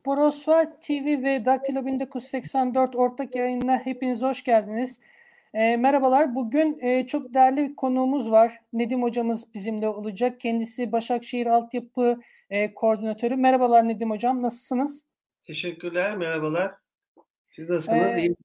Sporosfer 0.00 0.80
TV 0.80 1.22
ve 1.22 1.44
Daktilo 1.44 1.86
1984 1.86 2.96
ortak 2.96 3.34
yayınına 3.36 3.78
hepiniz 3.78 4.22
hoş 4.22 4.44
geldiniz. 4.44 5.00
E, 5.54 5.76
merhabalar, 5.76 6.34
bugün 6.34 6.78
e, 6.80 7.06
çok 7.06 7.34
değerli 7.34 7.68
bir 7.68 7.76
konuğumuz 7.76 8.30
var. 8.30 8.60
Nedim 8.72 9.02
hocamız 9.02 9.54
bizimle 9.54 9.88
olacak. 9.88 10.40
Kendisi 10.40 10.92
Başakşehir 10.92 11.46
Altyapı 11.46 12.20
e, 12.50 12.74
Koordinatörü. 12.74 13.36
Merhabalar 13.36 13.88
Nedim 13.88 14.10
hocam, 14.10 14.42
nasılsınız? 14.42 15.04
Teşekkürler, 15.44 16.16
merhabalar. 16.16 16.74
Siz 17.48 17.70
nasılsınız? 17.70 18.18
İyi 18.18 18.36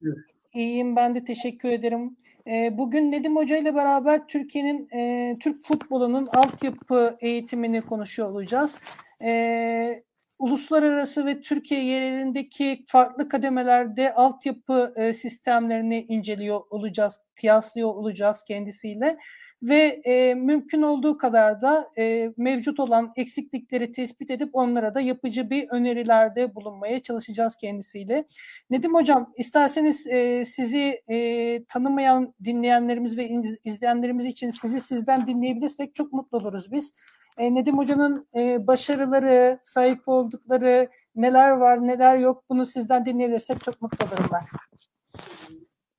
İyiyim, 0.54 0.96
ben 0.96 1.16
de 1.16 1.24
teşekkür 1.24 1.70
ederim. 1.70 2.18
E, 2.48 2.78
bugün 2.78 3.12
Nedim 3.12 3.36
Hoca 3.36 3.58
ile 3.58 3.76
beraber 3.76 4.28
Türkiye'nin, 4.28 4.90
e, 4.90 5.38
Türk 5.40 5.64
futbolunun 5.64 6.26
altyapı 6.26 7.18
eğitimini 7.22 7.82
konuşuyor 7.82 8.30
olacağız. 8.30 8.80
E, 9.22 10.04
uluslararası 10.40 11.26
ve 11.26 11.42
Türkiye 11.42 11.84
yerelindeki 11.84 12.84
farklı 12.88 13.30
kademelerde 13.30 14.14
altyapı 14.14 14.94
e, 14.96 15.14
sistemlerini 15.14 16.06
inceliyor 16.08 16.62
olacağız, 16.70 17.20
kıyaslıyor 17.36 17.90
olacağız 17.90 18.44
kendisiyle 18.48 19.18
ve 19.64 20.02
e, 20.06 20.34
mümkün 20.34 20.82
olduğu 20.82 21.18
kadar 21.18 21.62
da 21.62 21.92
e, 21.98 22.34
mevcut 22.38 22.80
olan 22.80 23.14
eksiklikleri 23.16 23.92
tespit 23.92 24.32
edip 24.32 24.50
onlara 24.54 24.96
da 24.96 25.02
yapıcı 25.02 25.50
bir 25.50 25.70
önerilerde 25.70 26.56
bulunmaya 26.56 27.02
çalışacağız 27.02 27.56
kendisiyle. 27.56 28.26
Nedim 28.70 28.94
Hocam 28.94 29.34
isterseniz 29.38 30.08
e, 30.08 30.46
sizi 30.46 31.02
e, 31.08 31.66
tanımayan 31.66 32.34
dinleyenlerimiz 32.44 33.18
ve 33.18 33.30
izleyenlerimiz 33.64 34.26
için 34.26 34.50
sizi 34.50 34.82
sizden 34.82 35.28
dinleyebilirsek 35.28 35.96
çok 35.96 36.14
mutlu 36.14 36.38
oluruz 36.38 36.72
biz. 36.72 36.94
E, 37.38 37.56
Nedim 37.56 37.78
Hoca'nın 37.78 38.28
e, 38.36 38.68
başarıları, 38.68 39.60
sahip 39.62 40.08
oldukları 40.08 40.90
neler 41.16 41.52
var, 41.52 41.88
neler 41.88 42.18
yok 42.18 42.44
bunu 42.50 42.66
sizden 42.66 43.06
dinleyebilirsek 43.06 43.64
çok 43.64 43.82
mutlu 43.82 44.08
olurum 44.08 44.26
ben. 44.34 44.42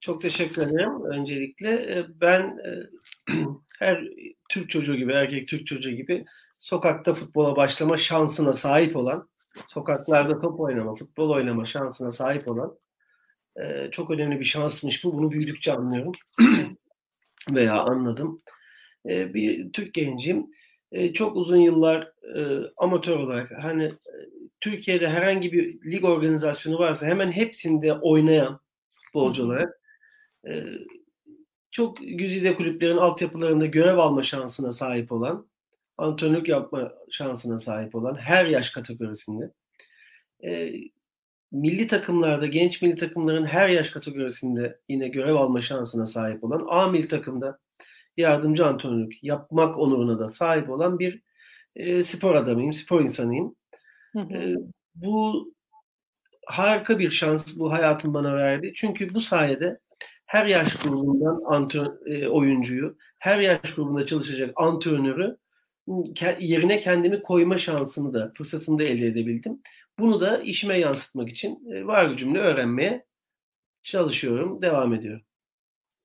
Çok 0.00 0.22
teşekkür 0.22 0.62
ederim 0.62 1.04
öncelikle. 1.04 1.70
E, 1.70 2.06
ben 2.20 2.58
her 3.78 4.04
Türk 4.48 4.70
çocuğu 4.70 4.96
gibi, 4.96 5.12
erkek 5.12 5.48
Türk 5.48 5.66
çocuğu 5.66 5.90
gibi 5.90 6.24
sokakta 6.58 7.14
futbola 7.14 7.56
başlama 7.56 7.96
şansına 7.96 8.52
sahip 8.52 8.96
olan, 8.96 9.28
sokaklarda 9.68 10.40
top 10.40 10.60
oynama, 10.60 10.94
futbol 10.94 11.30
oynama 11.30 11.64
şansına 11.64 12.10
sahip 12.10 12.48
olan 12.48 12.78
çok 13.90 14.10
önemli 14.10 14.40
bir 14.40 14.44
şansmış 14.44 15.04
bu. 15.04 15.12
Bunu 15.12 15.30
büyüdükçe 15.30 15.72
anlıyorum 15.72 16.12
veya 17.52 17.74
anladım. 17.74 18.42
Bir 19.04 19.72
Türk 19.72 19.94
gencim 19.94 20.46
e, 20.92 21.12
çok 21.12 21.36
uzun 21.36 21.56
yıllar 21.56 22.12
e, 22.36 22.40
amatör 22.76 23.16
olarak 23.16 23.52
hani 23.62 23.84
e, 23.84 24.14
Türkiye'de 24.60 25.08
herhangi 25.08 25.52
bir 25.52 25.92
lig 25.92 26.04
organizasyonu 26.04 26.78
varsa 26.78 27.06
hemen 27.06 27.32
hepsinde 27.32 27.92
oynayan 27.92 28.60
futbolcu 28.94 29.44
olarak 29.44 29.80
e, 30.48 30.64
çok 31.70 31.98
güzide 32.00 32.54
kulüplerin 32.56 32.96
altyapılarında 32.96 33.66
görev 33.66 33.96
alma 33.98 34.22
şansına 34.22 34.72
sahip 34.72 35.12
olan, 35.12 35.46
antrenörlük 35.98 36.48
yapma 36.48 36.92
şansına 37.10 37.58
sahip 37.58 37.94
olan 37.94 38.14
her 38.14 38.46
yaş 38.46 38.70
kategorisinde 38.70 39.52
e, 40.44 40.72
milli 41.52 41.86
takımlarda, 41.86 42.46
genç 42.46 42.82
milli 42.82 42.94
takımların 42.94 43.46
her 43.46 43.68
yaş 43.68 43.90
kategorisinde 43.90 44.80
yine 44.88 45.08
görev 45.08 45.34
alma 45.34 45.60
şansına 45.60 46.06
sahip 46.06 46.44
olan, 46.44 46.66
A 46.68 46.88
milli 46.88 47.08
takımda 47.08 47.58
yardımcı 48.16 48.66
antrenörlük 48.66 49.24
yapmak 49.24 49.78
onuruna 49.78 50.18
da 50.18 50.28
sahip 50.28 50.70
olan 50.70 50.98
bir 50.98 51.22
e, 51.76 52.02
spor 52.02 52.34
adamıyım, 52.34 52.72
spor 52.72 53.00
insanıyım. 53.00 53.56
Hı 54.12 54.20
hı. 54.20 54.34
E, 54.34 54.56
bu 54.94 55.46
harika 56.46 56.98
bir 56.98 57.10
şans 57.10 57.58
bu 57.58 57.72
hayatım 57.72 58.14
bana 58.14 58.36
verdi. 58.36 58.72
Çünkü 58.76 59.14
bu 59.14 59.20
sayede 59.20 59.80
her 60.26 60.46
yaş 60.46 60.76
grubundan 60.76 61.42
antren, 61.46 61.92
e, 62.06 62.28
oyuncuyu, 62.28 62.96
her 63.18 63.38
yaş 63.40 63.74
grubunda 63.74 64.06
çalışacak 64.06 64.52
antrenörü 64.56 65.36
yerine 66.40 66.80
kendimi 66.80 67.22
koyma 67.22 67.58
şansını 67.58 68.14
da, 68.14 68.32
fırsatını 68.36 68.78
da 68.78 68.84
elde 68.84 69.06
edebildim. 69.06 69.62
Bunu 69.98 70.20
da 70.20 70.38
işime 70.38 70.78
yansıtmak 70.78 71.28
için 71.28 71.72
e, 71.72 71.86
var 71.86 72.10
gücümle 72.10 72.38
öğrenmeye 72.38 73.06
çalışıyorum, 73.82 74.62
devam 74.62 74.94
ediyorum. 74.94 75.25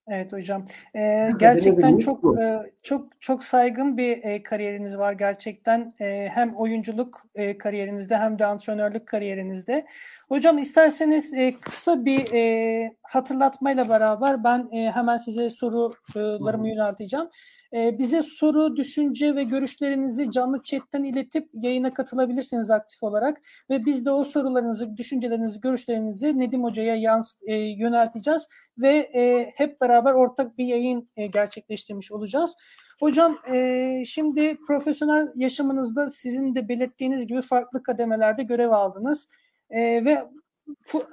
Evet 0.08 0.34
hocam. 0.34 0.66
Ee, 0.96 1.30
gerçekten 1.40 1.98
çok 1.98 2.40
e, 2.40 2.72
çok 2.84 3.22
çok 3.22 3.44
saygın 3.44 3.98
bir 3.98 4.24
e, 4.24 4.44
kariyeriniz 4.44 4.98
var 4.98 5.14
gerçekten. 5.14 5.92
E, 6.02 6.30
hem 6.34 6.56
oyunculuk 6.56 7.24
e, 7.36 7.58
kariyerinizde 7.58 8.18
hem 8.18 8.40
de 8.40 8.46
antrenörlük 8.46 9.08
kariyerinizde. 9.08 9.86
Hocam 10.30 10.58
isterseniz 10.58 11.34
e, 11.34 11.54
kısa 11.62 12.06
bir 12.06 12.34
e, 12.34 12.96
hatırlatmayla 13.02 13.90
beraber 13.90 14.44
ben 14.44 14.70
e, 14.72 14.92
hemen 14.92 15.18
size 15.18 15.50
sorularımı 15.50 16.70
yönelteceğim. 16.70 17.28
E, 17.74 18.00
bize 18.00 18.24
soru, 18.24 18.76
düşünce 18.76 19.36
ve 19.36 19.44
görüşlerinizi 19.44 20.32
canlı 20.32 20.62
chatten 20.64 21.04
iletip 21.04 21.50
yayına 21.54 21.94
katılabilirsiniz 21.94 22.72
aktif 22.72 23.04
olarak 23.04 23.42
ve 23.70 23.86
biz 23.86 24.06
de 24.06 24.12
o 24.12 24.24
sorularınızı, 24.24 24.98
düşüncelerinizi, 24.98 25.62
görüşlerinizi 25.62 26.40
Nedim 26.40 26.64
Hoca'ya 26.64 26.96
yans, 26.96 27.40
e, 27.48 27.56
yönelteceğiz 27.56 28.48
ve 28.78 28.90
e, 28.90 29.52
hep 29.56 29.82
beraber 29.82 30.14
ortak 30.14 30.58
bir 30.58 30.66
yayın 30.66 31.10
e, 31.18 31.28
gerçekleştirmiş 31.28 32.12
olacağız. 32.12 32.56
Hocam 33.00 33.38
e, 33.54 34.04
şimdi 34.06 34.58
profesyonel 34.68 35.28
yaşamınızda 35.36 36.10
sizin 36.10 36.56
de 36.56 36.70
belirttiğiniz 36.70 37.28
gibi 37.28 37.42
farklı 37.42 37.84
kademelerde 37.84 38.44
görev 38.44 38.70
aldınız. 38.70 39.28
E, 39.70 40.06
ve 40.06 40.24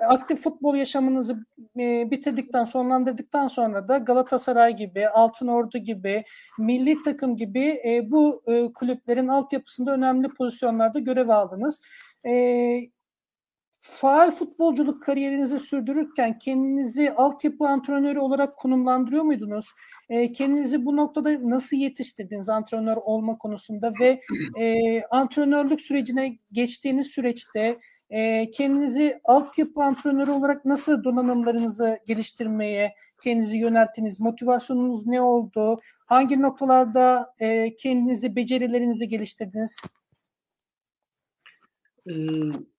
aktif 0.08 0.42
futbol 0.42 0.76
yaşamınızı 0.76 1.46
e, 1.78 2.10
bitirdikten, 2.10 2.64
sonlandırdıktan 2.64 3.48
sonra 3.48 3.88
da 3.88 3.98
Galatasaray 3.98 4.76
gibi, 4.76 5.08
Altınordu 5.08 5.78
gibi, 5.78 6.24
milli 6.58 7.02
takım 7.02 7.36
gibi 7.36 7.80
e, 7.86 8.10
bu 8.10 8.42
e, 8.46 8.72
kulüplerin 8.72 9.28
altyapısında 9.28 9.94
önemli 9.94 10.28
pozisyonlarda 10.28 10.98
görev 10.98 11.28
aldınız. 11.28 11.80
E, 12.26 12.80
faal 13.78 14.30
futbolculuk 14.30 15.02
kariyerinizi 15.02 15.58
sürdürürken 15.58 16.38
kendinizi 16.38 17.12
altyapı 17.12 17.64
antrenörü 17.64 18.18
olarak 18.18 18.56
konumlandırıyor 18.56 19.22
muydunuz? 19.22 19.70
E, 20.08 20.32
kendinizi 20.32 20.84
bu 20.84 20.96
noktada 20.96 21.50
nasıl 21.50 21.76
yetiştirdiniz 21.76 22.48
antrenör 22.48 22.96
olma 22.96 23.38
konusunda 23.38 23.92
ve 24.00 24.20
e, 24.60 25.02
antrenörlük 25.10 25.80
sürecine 25.80 26.38
geçtiğiniz 26.52 27.06
süreçte 27.06 27.78
e, 28.10 28.50
kendinizi 28.50 29.20
altyapı 29.24 29.82
antrenörü 29.82 30.30
olarak 30.30 30.64
nasıl 30.64 31.04
donanımlarınızı 31.04 31.98
geliştirmeye 32.06 32.94
kendinizi 33.22 33.58
yönelttiniz? 33.58 34.20
Motivasyonunuz 34.20 35.06
ne 35.06 35.20
oldu? 35.20 35.80
Hangi 36.06 36.42
noktalarda 36.42 37.34
e, 37.40 37.76
kendinizi, 37.76 38.36
becerilerinizi 38.36 39.08
geliştirdiniz? 39.08 39.80
Ee, 42.06 42.12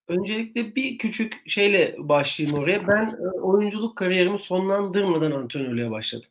öncelikle 0.08 0.76
bir 0.76 0.98
küçük 0.98 1.50
şeyle 1.50 1.96
başlayayım 1.98 2.60
oraya. 2.60 2.80
Ben 2.88 3.08
e, 3.08 3.40
oyunculuk 3.40 3.98
kariyerimi 3.98 4.40
sonlandırmadan 4.40 5.32
antrenörlüğe 5.32 5.92
başladım. 5.92 6.28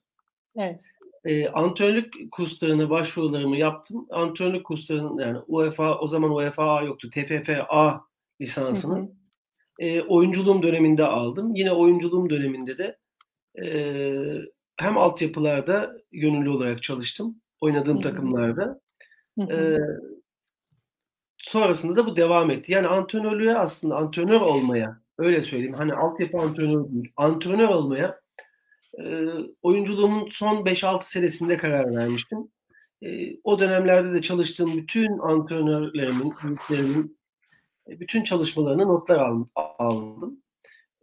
Evet. 0.57 0.81
E, 1.25 1.49
antrenörlük 1.49 2.33
kurslarına 2.33 2.91
başvurularımı 2.91 3.57
yaptım. 3.57 4.07
Antrenörlük 4.11 4.67
kurslarının 4.67 5.19
yani 5.19 5.39
UEFA 5.49 5.99
o 5.99 6.07
zaman 6.07 6.31
UEFA 6.31 6.83
yoktu. 6.83 7.11
TFF 7.11 7.51
A 7.69 8.08
lisansını. 8.41 8.97
Hı 8.97 9.03
hı. 9.03 9.09
E, 9.79 10.03
oyunculuğum 10.03 10.63
döneminde 10.63 11.05
aldım. 11.05 11.55
Yine 11.55 11.73
oyunculuğum 11.73 12.31
döneminde 12.31 12.79
de 12.79 12.99
e, 13.63 13.69
hem 14.77 14.99
altyapılarda 14.99 15.93
gönüllü 16.13 16.51
olarak 16.51 16.83
çalıştım. 16.83 17.41
Oynadığım 17.61 17.95
hı 17.95 17.99
hı. 17.99 18.03
takımlarda. 18.03 18.81
Hı 19.39 19.45
hı. 19.45 19.53
E, 19.53 19.79
sonrasında 21.39 21.97
da 21.97 22.07
bu 22.07 22.17
devam 22.17 22.51
etti. 22.51 22.73
Yani 22.73 22.87
antrenörlüğe 22.87 23.57
aslında 23.57 23.97
antrenör 23.97 24.41
olmaya 24.41 25.01
öyle 25.19 25.43
söyleyeyim. 25.43 25.75
Hani 25.75 25.95
altyapı 25.95 26.39
antrenörü 26.39 26.93
değil. 26.93 27.13
Antrenör 27.17 27.69
olmaya 27.69 28.21
e, 29.05 29.27
oyunculuğumun 29.63 30.29
son 30.33 30.65
5-6 30.65 31.03
senesinde 31.03 31.57
karar 31.57 31.97
vermiştim. 31.97 32.39
E, 33.03 33.09
o 33.45 33.59
dönemlerde 33.59 34.15
de 34.15 34.23
çalıştığım 34.23 34.77
bütün 34.77 35.19
antrenörlerimin, 35.19 36.33
büyüklerimin 36.43 37.18
bütün 37.89 38.25
çalışmalarını 38.25 38.89
notlar 38.89 39.45
aldım. 39.55 40.43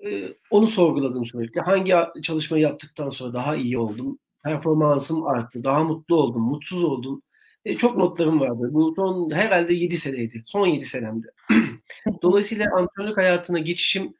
E, 0.05 0.33
onu 0.49 0.67
sorguladım 0.67 1.25
sürekli. 1.25 1.61
Hangi 1.61 1.95
çalışmayı 2.23 2.63
yaptıktan 2.63 3.09
sonra 3.09 3.33
daha 3.33 3.55
iyi 3.55 3.77
oldum? 3.77 4.19
Performansım 4.43 5.27
arttı. 5.27 5.63
Daha 5.63 5.83
mutlu 5.83 6.15
oldum. 6.15 6.41
Mutsuz 6.41 6.83
oldum. 6.83 7.21
E, 7.65 7.75
çok 7.75 7.97
notlarım 7.97 8.39
vardı. 8.39 8.69
Bu 8.71 8.93
son 8.95 9.31
herhalde 9.31 9.73
7 9.73 9.97
seneydi. 9.97 10.43
Son 10.45 10.67
7 10.67 10.85
senemde. 10.85 11.27
Dolayısıyla 12.21 12.65
antrenörlük 12.75 13.17
hayatına 13.17 13.59
geçişim 13.59 14.13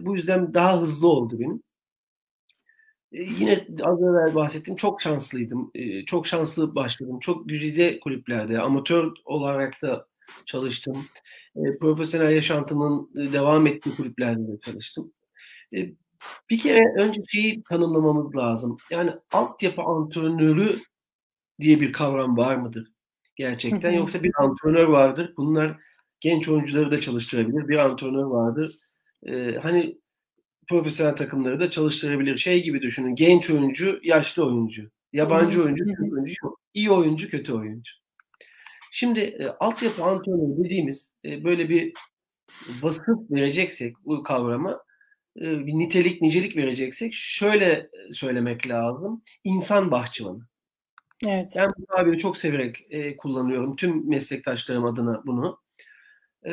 bu 0.00 0.16
yüzden 0.16 0.54
daha 0.54 0.80
hızlı 0.80 1.08
oldu 1.08 1.40
benim. 1.40 1.62
yine 3.12 3.66
az 3.82 4.02
evvel 4.02 4.34
bahsettim. 4.34 4.76
Çok 4.76 5.02
şanslıydım. 5.02 5.72
çok 6.06 6.26
şanslı 6.26 6.74
başladım. 6.74 7.18
Çok 7.20 7.48
güzide 7.48 8.00
kulüplerde, 8.00 8.60
amatör 8.60 9.12
olarak 9.24 9.82
da 9.82 10.06
çalıştım. 10.46 11.06
E, 11.56 11.78
profesyonel 11.78 12.30
yaşantımın 12.30 13.10
devam 13.14 13.66
ettiği 13.66 13.94
kulüplerde 13.94 14.52
de 14.52 14.60
çalıştım. 14.60 15.12
E, 15.76 15.90
bir 16.50 16.58
kere 16.58 16.94
önce 16.96 17.20
şeyi 17.28 17.62
tanımlamamız 17.62 18.36
lazım. 18.36 18.76
Yani 18.90 19.10
altyapı 19.32 19.82
antrenörü 19.82 20.76
diye 21.60 21.80
bir 21.80 21.92
kavram 21.92 22.36
var 22.36 22.56
mıdır 22.56 22.92
gerçekten? 23.36 23.90
Hı 23.90 23.92
hı. 23.92 23.98
Yoksa 23.98 24.22
bir 24.22 24.32
antrenör 24.38 24.84
vardır. 24.84 25.34
Bunlar 25.36 25.76
genç 26.20 26.48
oyuncuları 26.48 26.90
da 26.90 27.00
çalıştırabilir. 27.00 27.68
Bir 27.68 27.78
antrenör 27.78 28.24
vardır. 28.24 28.74
Ee, 29.26 29.58
hani 29.62 29.98
profesyonel 30.68 31.16
takımları 31.16 31.60
da 31.60 31.70
çalıştırabilir. 31.70 32.36
Şey 32.36 32.64
gibi 32.64 32.82
düşünün. 32.82 33.14
Genç 33.14 33.50
oyuncu, 33.50 34.00
yaşlı 34.02 34.46
oyuncu. 34.46 34.90
Yabancı 35.12 35.62
oyuncu, 35.62 35.84
kötü 35.84 36.12
oyuncu 36.12 36.34
yok. 36.42 36.60
İyi 36.74 36.90
oyuncu, 36.90 37.28
kötü 37.28 37.52
oyuncu. 37.52 37.92
Şimdi 38.96 39.20
e, 39.20 39.46
altyapı 39.60 40.04
antrenörü 40.04 40.64
dediğimiz 40.64 41.14
e, 41.24 41.44
böyle 41.44 41.68
bir 41.68 41.92
vasıf 42.82 43.30
vereceksek 43.30 43.96
bu 44.04 44.22
kavrama 44.22 44.80
e, 45.36 45.66
bir 45.66 45.72
nitelik, 45.72 46.22
nicelik 46.22 46.56
vereceksek 46.56 47.12
şöyle 47.14 47.90
söylemek 48.12 48.68
lazım. 48.68 49.22
İnsan 49.44 49.90
bahçıvanı. 49.90 50.38
Evet. 51.26 51.54
Ben 51.56 51.70
bu 51.78 51.86
tabiri 51.86 52.18
çok 52.18 52.36
severek 52.36 52.86
e, 52.90 53.16
kullanıyorum. 53.16 53.76
Tüm 53.76 54.08
meslektaşlarım 54.08 54.84
adına 54.84 55.22
bunu. 55.26 55.58
E, 56.46 56.52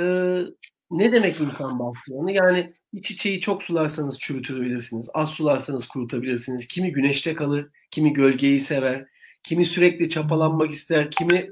ne 0.92 1.12
demek 1.12 1.42
insan 1.42 1.80
bahçıvanı? 1.80 2.32
Yani 2.32 2.74
bir 2.94 3.02
çiçeği 3.02 3.42
çok 3.42 3.64
sularsanız 3.64 4.20
çürütebilirsiniz. 4.20 5.10
Az 5.14 5.30
sularsanız 5.30 5.88
kurutabilirsiniz. 5.88 6.68
Kimi 6.68 6.92
güneşte 6.92 7.34
kalır, 7.34 7.70
kimi 7.92 8.14
gölgeyi 8.14 8.60
sever, 8.60 9.06
kimi 9.44 9.66
sürekli 9.66 10.10
çapalanmak 10.10 10.72
ister, 10.72 11.12
kimi 11.12 11.50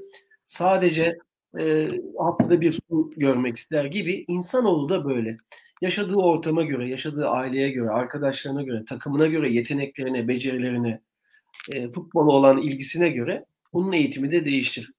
sadece 0.50 1.18
e, 1.60 1.88
haftada 2.18 2.60
bir 2.60 2.72
su 2.72 3.10
görmek 3.16 3.56
ister 3.56 3.84
gibi. 3.84 4.24
İnsanoğlu 4.28 4.88
da 4.88 5.04
böyle. 5.04 5.36
Yaşadığı 5.80 6.16
ortama 6.16 6.62
göre, 6.62 6.88
yaşadığı 6.88 7.28
aileye 7.28 7.70
göre, 7.70 7.90
arkadaşlarına 7.90 8.62
göre, 8.62 8.84
takımına 8.84 9.26
göre, 9.26 9.52
yeteneklerine, 9.52 10.28
becerilerine, 10.28 11.00
e, 11.72 11.88
futbola 11.88 12.32
olan 12.32 12.58
ilgisine 12.58 13.08
göre 13.08 13.44
bunun 13.72 13.92
eğitimi 13.92 14.30
de 14.30 14.44
değiştir. 14.44 14.92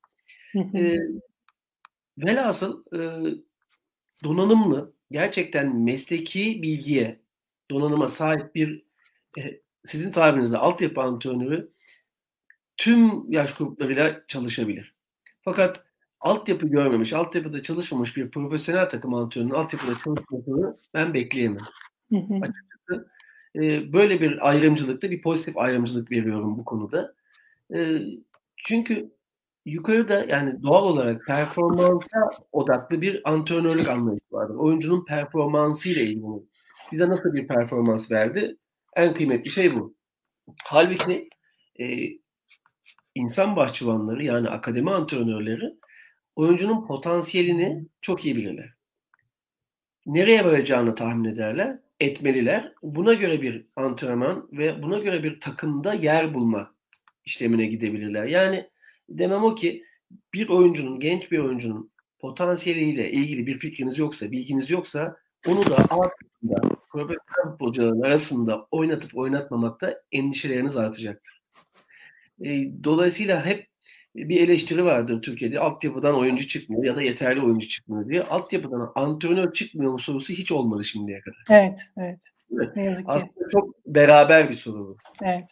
e, 0.55 0.97
velhasıl 2.17 2.83
e, 2.93 2.99
donanımlı, 4.23 4.93
gerçekten 5.11 5.75
mesleki 5.75 6.61
bilgiye, 6.61 7.19
donanıma 7.71 8.07
sahip 8.07 8.55
bir 8.55 8.83
e, 9.39 9.61
sizin 9.85 10.11
tabirinizde 10.11 10.57
altyapı 10.57 11.01
antrenörü 11.01 11.71
tüm 12.77 13.31
yaş 13.31 13.53
gruplarıyla 13.55 14.21
çalışabilir. 14.27 15.00
Fakat 15.41 15.83
altyapı 16.19 16.67
görmemiş, 16.67 17.13
altyapıda 17.13 17.63
çalışmamış 17.63 18.17
bir 18.17 18.31
profesyonel 18.31 18.89
takım 18.89 19.13
antrenörünün 19.13 19.53
altyapıda 19.53 19.93
çalışmasını 20.03 20.75
ben 20.93 21.13
bekleyemem. 21.13 21.65
Açıkçası 22.41 23.11
e, 23.55 23.93
böyle 23.93 24.21
bir 24.21 24.49
ayrımcılıkta 24.49 25.11
bir 25.11 25.21
pozitif 25.21 25.57
ayrımcılık 25.57 26.11
veriyorum 26.11 26.57
bu 26.57 26.65
konuda. 26.65 27.13
E, 27.75 28.01
çünkü 28.57 29.11
yukarıda 29.65 30.25
yani 30.29 30.63
doğal 30.63 30.83
olarak 30.83 31.25
performansa 31.25 32.29
odaklı 32.51 33.01
bir 33.01 33.31
antrenörlük 33.31 33.89
anlayışı 33.89 34.25
vardır. 34.31 34.55
Oyuncunun 34.55 35.05
performansı 35.05 35.89
ile 35.89 36.01
ilgili. 36.03 36.43
Bize 36.91 37.09
nasıl 37.09 37.33
bir 37.33 37.47
performans 37.47 38.11
verdi? 38.11 38.57
En 38.95 39.13
kıymetli 39.13 39.49
şey 39.49 39.75
bu. 39.75 39.95
Halbuki 40.63 41.29
e, 41.79 41.85
insan 43.15 43.55
bahçıvanları 43.55 44.23
yani 44.23 44.49
akademi 44.49 44.91
antrenörleri 44.91 45.73
oyuncunun 46.35 46.87
potansiyelini 46.87 47.85
çok 48.01 48.25
iyi 48.25 48.35
bilirler. 48.35 48.73
Nereye 50.05 50.45
varacağını 50.45 50.95
tahmin 50.95 51.29
ederler, 51.29 51.79
etmeliler. 51.99 52.73
Buna 52.83 53.13
göre 53.13 53.41
bir 53.41 53.65
antrenman 53.75 54.49
ve 54.51 54.83
buna 54.83 54.99
göre 54.99 55.23
bir 55.23 55.39
takımda 55.39 55.93
yer 55.93 56.33
bulma 56.33 56.75
işlemine 57.25 57.65
gidebilirler. 57.65 58.25
Yani 58.25 58.69
demem 59.09 59.43
o 59.43 59.55
ki 59.55 59.83
bir 60.33 60.49
oyuncunun, 60.49 60.99
genç 60.99 61.31
bir 61.31 61.39
oyuncunun 61.39 61.91
potansiyeliyle 62.19 63.11
ilgili 63.11 63.47
bir 63.47 63.59
fikriniz 63.59 63.97
yoksa, 63.99 64.31
bilginiz 64.31 64.69
yoksa 64.69 65.17
onu 65.47 65.65
da 65.65 65.77
altında 65.89 66.61
profesyonel 66.89 67.51
futbolcuların 67.51 68.01
arasında 68.01 68.67
oynatıp 68.71 69.17
oynatmamakta 69.17 70.01
endişeleriniz 70.11 70.77
artacaktır. 70.77 71.40
E, 72.45 72.83
dolayısıyla 72.83 73.45
hep 73.45 73.71
bir 74.15 74.41
eleştiri 74.41 74.85
vardır 74.85 75.21
Türkiye'de. 75.21 75.59
Altyapıdan 75.59 76.15
oyuncu 76.15 76.47
çıkmıyor 76.47 76.83
ya 76.83 76.95
da 76.95 77.01
yeterli 77.01 77.41
oyuncu 77.41 77.67
çıkmıyor 77.67 78.09
diye. 78.09 78.23
Altyapıdan 78.23 78.91
antrenör 78.95 79.53
çıkmıyor 79.53 79.91
mu 79.91 79.99
sorusu 79.99 80.33
hiç 80.33 80.51
olmadı 80.51 80.83
şimdiye 80.83 81.21
kadar. 81.21 81.43
Evet, 81.49 81.79
evet. 81.97 82.23
evet. 82.53 82.75
Ne 82.75 82.83
yazık 82.83 83.05
ki. 83.05 83.11
Aslında 83.11 83.49
çok 83.51 83.85
beraber 83.85 84.49
bir 84.49 84.53
soru 84.53 84.87
bu. 84.87 84.97
Evet. 85.23 85.49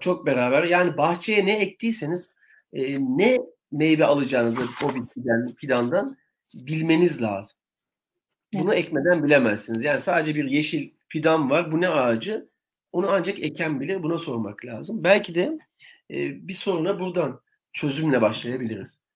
Çok 0.00 0.26
beraber. 0.26 0.64
Yani 0.64 0.96
bahçeye 0.96 1.46
ne 1.46 1.58
ektiyseniz 1.58 2.34
e, 2.72 3.00
ne 3.00 3.38
meyve 3.72 4.04
alacağınızı 4.04 4.62
o 4.84 4.94
bitkiden, 4.94 5.54
fidandan 5.56 6.16
bilmeniz 6.54 7.22
lazım. 7.22 7.58
Bunu 8.54 8.74
evet. 8.74 8.84
ekmeden 8.84 9.24
bilemezsiniz. 9.24 9.84
Yani 9.84 10.00
sadece 10.00 10.34
bir 10.34 10.50
yeşil 10.50 10.90
fidan 11.08 11.50
var. 11.50 11.72
Bu 11.72 11.80
ne 11.80 11.88
ağacı? 11.88 12.48
Onu 12.92 13.10
ancak 13.10 13.38
eken 13.38 13.80
bilir. 13.80 14.02
Buna 14.02 14.18
sormak 14.18 14.64
lazım. 14.64 15.04
Belki 15.04 15.34
de 15.34 15.58
bir 16.10 16.52
soruna 16.52 17.00
buradan 17.00 17.40
çözümle 17.72 18.22
başlayabiliriz. 18.22 19.06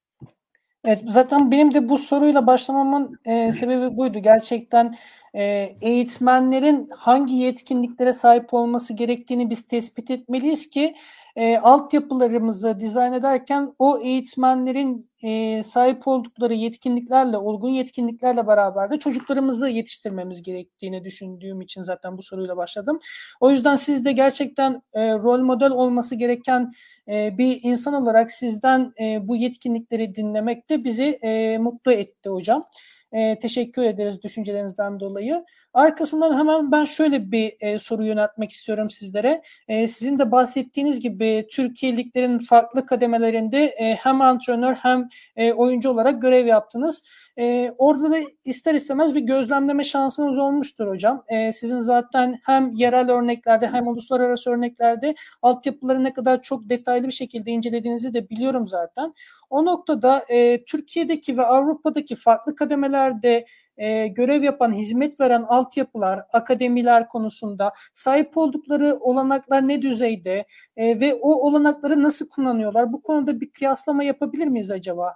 Evet, 0.85 1.03
zaten 1.07 1.51
benim 1.51 1.75
de 1.75 1.89
bu 1.89 1.99
soruyla 1.99 2.47
başlamamın 2.47 3.19
e, 3.25 3.53
sebebi 3.53 3.97
buydu. 3.97 4.19
Gerçekten 4.19 4.95
e, 5.35 5.43
eğitmenlerin 5.81 6.91
hangi 6.97 7.35
yetkinliklere 7.35 8.13
sahip 8.13 8.55
olması 8.55 8.95
gerektiğini 8.95 9.51
biz 9.51 9.67
tespit 9.67 10.11
etmeliyiz 10.11 10.71
ki 10.71 10.95
e, 11.37 11.59
altyapılarımızı 11.59 12.81
dizayn 12.81 13.13
ederken 13.13 13.75
o 13.79 13.99
eğitmenlerin 13.99 15.07
e, 15.23 15.63
sahip 15.63 16.09
oldukları 16.09 16.55
yetkinliklerle, 16.55 17.37
olgun 17.37 17.71
yetkinliklerle 17.71 18.47
beraber 18.47 18.91
de 18.91 18.99
çocuklarımızı 18.99 19.69
yetiştirmemiz 19.69 20.43
gerektiğini 20.43 21.05
düşündüğüm 21.05 21.61
için 21.61 21.83
zaten 21.83 22.19
bu 22.19 22.23
soruyla 22.23 22.57
başladım. 22.57 23.01
O 23.41 23.51
yüzden 23.51 23.77
siz 23.77 24.05
de 24.05 24.13
gerçekten 24.13 24.83
e, 24.93 25.15
rol 25.15 25.41
model 25.41 25.71
olması 25.71 26.15
gereken 26.15 26.71
e, 27.09 27.39
bir 27.39 27.61
insan 27.63 27.95
olarak 27.95 28.31
sizden 28.31 28.93
e, 29.01 29.29
bu 29.29 29.37
yetkinlikleri 29.37 30.15
dinlemek 30.15 30.71
de 30.71 30.85
bizi 30.85 31.19
e, 31.23 31.59
mutlu 31.59 31.93
etti 31.93 32.29
hocam. 32.29 32.65
E, 33.13 33.39
teşekkür 33.39 33.83
ederiz 33.83 34.23
düşüncelerinizden 34.23 35.01
dolayı. 35.01 35.45
Arkasından 35.75 36.39
hemen 36.39 36.73
ben 36.73 36.85
şöyle 36.85 37.33
bir 37.33 37.53
e, 37.61 37.79
soru 37.79 38.05
yöneltmek 38.05 38.51
istiyorum 38.51 38.91
sizlere. 38.91 39.43
E, 39.69 39.87
sizin 39.87 40.19
de 40.19 40.31
bahsettiğiniz 40.31 41.01
gibi 41.01 41.47
Türkiye 41.51 41.97
liglerin 41.97 42.39
farklı 42.39 42.87
kademelerinde 42.87 43.65
e, 43.65 43.95
hem 43.95 44.21
antrenör 44.21 44.75
hem 44.75 45.09
e, 45.37 45.53
oyuncu 45.53 45.91
olarak 45.91 46.23
görev 46.23 46.47
yaptınız. 46.47 47.03
E, 47.41 47.75
orada 47.79 48.11
da 48.11 48.19
ister 48.45 48.75
istemez 48.75 49.15
bir 49.15 49.21
gözlemleme 49.21 49.85
şansınız 49.85 50.39
olmuştur 50.39 50.89
hocam. 50.89 51.25
E, 51.29 51.53
sizin 51.53 51.79
zaten 51.79 52.39
hem 52.47 52.71
yerel 52.73 53.11
örneklerde 53.11 53.69
hem 53.69 53.89
uluslararası 53.89 54.51
örneklerde 54.51 55.15
altyapıları 55.43 56.05
ne 56.05 56.13
kadar 56.13 56.43
çok 56.43 56.69
detaylı 56.69 57.07
bir 57.07 57.13
şekilde 57.13 57.51
incelediğinizi 57.51 58.15
de 58.15 58.29
biliyorum 58.31 58.69
zaten. 58.69 59.15
O 59.51 59.65
noktada 59.65 60.25
e, 60.29 60.65
Türkiye'deki 60.65 61.37
ve 61.37 61.43
Avrupa'daki 61.43 62.15
farklı 62.15 62.57
kademelerde 62.57 63.47
e, 63.77 64.07
görev 64.07 64.43
yapan, 64.43 64.73
hizmet 64.73 65.21
veren 65.21 65.43
altyapılar, 65.43 66.25
akademiler 66.33 67.09
konusunda 67.09 67.73
sahip 67.93 68.37
oldukları 68.37 68.99
olanaklar 69.01 69.69
ne 69.69 69.83
düzeyde 69.83 70.45
e, 70.77 71.01
ve 71.01 71.15
o 71.15 71.47
olanakları 71.47 72.03
nasıl 72.03 72.29
kullanıyorlar? 72.29 72.93
Bu 72.93 73.03
konuda 73.03 73.41
bir 73.41 73.51
kıyaslama 73.51 74.05
yapabilir 74.05 74.47
miyiz 74.47 74.71
acaba? 74.71 75.15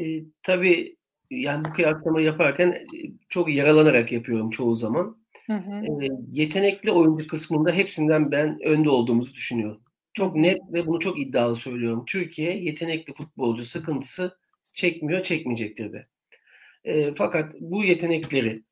E, 0.00 0.02
tabii 0.42 0.99
yani 1.30 1.64
bu 1.64 1.72
kıyaslama 1.72 2.20
yaparken 2.20 2.68
e, 2.68 2.86
çok 3.28 3.54
yaralanarak 3.54 4.12
yapıyorum 4.12 4.50
çoğu 4.50 4.76
zaman. 4.76 5.20
Hı 5.46 5.52
hı. 5.52 6.04
E, 6.04 6.08
yetenekli 6.30 6.90
oyuncu 6.90 7.26
kısmında 7.26 7.72
hepsinden 7.72 8.30
ben 8.30 8.58
önde 8.64 8.90
olduğumuzu 8.90 9.34
düşünüyorum. 9.34 9.82
Çok 10.12 10.36
net 10.36 10.58
ve 10.72 10.86
bunu 10.86 11.00
çok 11.00 11.20
iddialı 11.20 11.56
söylüyorum. 11.56 12.04
Türkiye 12.06 12.58
yetenekli 12.58 13.12
futbolcu 13.12 13.64
sıkıntısı 13.64 14.38
çekmiyor, 14.74 15.22
çekmeyecektir 15.22 15.92
de. 15.92 16.06
E, 16.84 17.14
fakat 17.14 17.54
bu 17.60 17.84
yetenekleri 17.84 18.62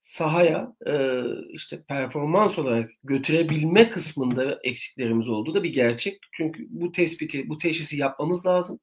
sahaya 0.00 0.72
e, 0.86 1.22
işte 1.50 1.82
performans 1.82 2.58
olarak 2.58 2.90
götürebilme 3.04 3.90
kısmında 3.90 4.60
eksiklerimiz 4.62 5.28
olduğu 5.28 5.54
da 5.54 5.62
bir 5.62 5.72
gerçek. 5.72 6.18
Çünkü 6.32 6.66
bu 6.70 6.92
tespiti, 6.92 7.48
bu 7.48 7.58
teşhisi 7.58 7.96
yapmamız 7.96 8.46
lazım. 8.46 8.80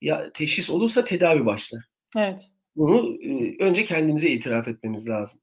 Ya 0.00 0.32
teşhis 0.32 0.70
olursa 0.70 1.04
tedavi 1.04 1.46
başlar. 1.46 1.84
Evet. 2.16 2.50
Bunu 2.80 3.22
e, 3.22 3.56
önce 3.58 3.84
kendimize 3.84 4.30
itiraf 4.30 4.68
etmemiz 4.68 5.08
lazım. 5.08 5.40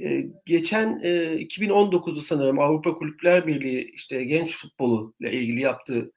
E, 0.00 0.26
geçen 0.46 1.00
e, 1.02 1.10
2019'u 1.42 2.20
sanırım 2.20 2.58
Avrupa 2.58 2.94
Kulüpler 2.98 3.46
Birliği 3.46 3.90
işte 3.94 4.24
genç 4.24 4.56
futbolu 4.56 5.14
ile 5.20 5.32
ilgili 5.32 5.60
yaptığı 5.60 6.12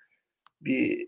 bir 0.61 1.07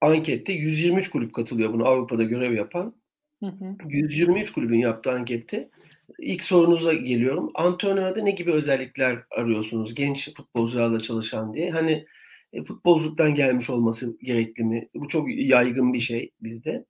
ankette 0.00 0.52
123 0.52 1.10
kulüp 1.10 1.34
katılıyor 1.34 1.72
bunu 1.72 1.86
Avrupa'da 1.86 2.24
görev 2.24 2.52
yapan. 2.52 2.94
Hı 3.42 3.46
hı. 3.46 3.76
123 3.88 4.52
kulübün 4.52 4.78
yaptığı 4.78 5.12
ankette 5.12 5.70
ilk 6.18 6.44
sorunuza 6.44 6.94
geliyorum. 6.94 7.50
Antrenörde 7.54 8.24
ne 8.24 8.30
gibi 8.30 8.52
özellikler 8.52 9.18
arıyorsunuz 9.30 9.94
genç 9.94 10.34
futbolcularla 10.34 11.00
çalışan 11.00 11.54
diye? 11.54 11.70
Hani 11.70 12.06
e, 12.52 12.62
futbolculuktan 12.62 13.34
gelmiş 13.34 13.70
olması 13.70 14.18
gerekli 14.22 14.64
mi? 14.64 14.88
Bu 14.94 15.08
çok 15.08 15.28
yaygın 15.30 15.92
bir 15.92 16.00
şey 16.00 16.30
bizde. 16.40 16.84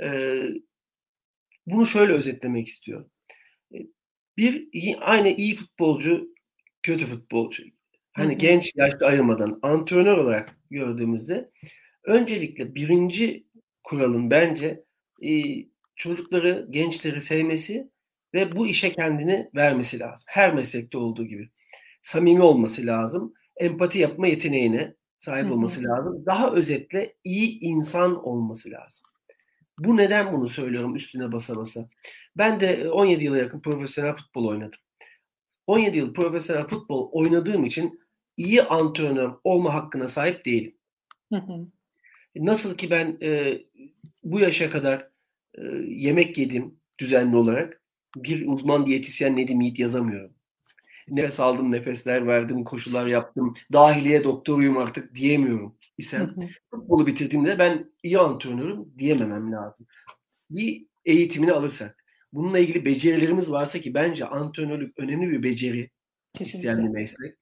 E, 0.00 0.42
bunu 1.66 1.86
şöyle 1.86 2.12
özetlemek 2.12 2.66
istiyorum. 2.66 3.10
Bir 4.36 4.68
aynı 5.00 5.28
iyi 5.28 5.54
futbolcu, 5.54 6.34
kötü 6.82 7.06
futbolcu. 7.06 7.62
Hani 8.12 8.38
genç 8.38 8.72
yaşta 8.76 9.06
ayırmadan 9.06 9.58
antrenör 9.62 10.18
olarak 10.18 10.56
gördüğümüzde 10.70 11.50
öncelikle 12.04 12.74
birinci 12.74 13.46
kuralın 13.84 14.30
bence 14.30 14.84
e, 15.22 15.42
çocukları, 15.96 16.66
gençleri 16.70 17.20
sevmesi 17.20 17.90
ve 18.34 18.52
bu 18.52 18.66
işe 18.66 18.92
kendini 18.92 19.50
vermesi 19.54 20.00
lazım. 20.00 20.24
Her 20.28 20.54
meslekte 20.54 20.98
olduğu 20.98 21.26
gibi. 21.26 21.50
Samimi 22.02 22.42
olması 22.42 22.86
lazım. 22.86 23.34
Empati 23.56 23.98
yapma 23.98 24.26
yeteneğine 24.26 24.94
sahip 25.18 25.52
olması 25.52 25.82
lazım. 25.84 26.26
Daha 26.26 26.52
özetle 26.52 27.14
iyi 27.24 27.60
insan 27.60 28.24
olması 28.24 28.70
lazım. 28.70 29.04
Bu 29.84 29.96
neden 29.96 30.32
bunu 30.32 30.48
söylüyorum 30.48 30.96
üstüne 30.96 31.32
basa 31.32 31.56
basa. 31.56 31.88
Ben 32.36 32.60
de 32.60 32.90
17 32.90 33.24
yıla 33.24 33.38
yakın 33.38 33.60
profesyonel 33.60 34.12
futbol 34.12 34.44
oynadım. 34.44 34.78
17 35.66 35.98
yıl 35.98 36.14
profesyonel 36.14 36.64
futbol 36.64 37.08
oynadığım 37.12 37.64
için 37.64 38.00
iyi 38.36 38.62
antrenör 38.62 39.32
olma 39.44 39.74
hakkına 39.74 40.08
sahip 40.08 40.44
değilim. 40.44 40.74
Nasıl 42.36 42.76
ki 42.76 42.90
ben 42.90 43.18
e, 43.22 43.58
bu 44.24 44.40
yaşa 44.40 44.70
kadar 44.70 45.08
e, 45.54 45.62
yemek 45.88 46.38
yedim 46.38 46.74
düzenli 46.98 47.36
olarak 47.36 47.82
bir 48.16 48.46
uzman 48.46 48.86
diyetisyen 48.86 49.36
Nedim 49.36 49.60
Yiğit 49.60 49.78
yazamıyorum. 49.78 50.32
Nefes 51.08 51.40
aldım, 51.40 51.72
nefesler 51.72 52.26
verdim, 52.26 52.64
koşular 52.64 53.06
yaptım, 53.06 53.54
dahiliye 53.72 54.24
doktoruyum 54.24 54.78
artık 54.78 55.14
diyemiyorum 55.14 55.76
isem. 56.02 56.34
Futbolu 56.70 57.06
bitirdiğimde 57.06 57.58
ben 57.58 57.92
iyi 58.02 58.18
antrenörüm 58.18 58.98
diyememem 58.98 59.52
lazım. 59.52 59.86
Bir 60.50 60.86
eğitimini 61.04 61.52
alırsak, 61.52 62.04
bununla 62.32 62.58
ilgili 62.58 62.84
becerilerimiz 62.84 63.50
varsa 63.52 63.80
ki 63.80 63.94
bence 63.94 64.26
antrenörlük 64.26 64.98
önemli 64.98 65.30
bir 65.30 65.42
beceri 65.42 65.90
Kesinlikle. 66.32 66.70
isteyen 66.70 66.86
bir 66.86 67.00
meslek. 67.00 67.34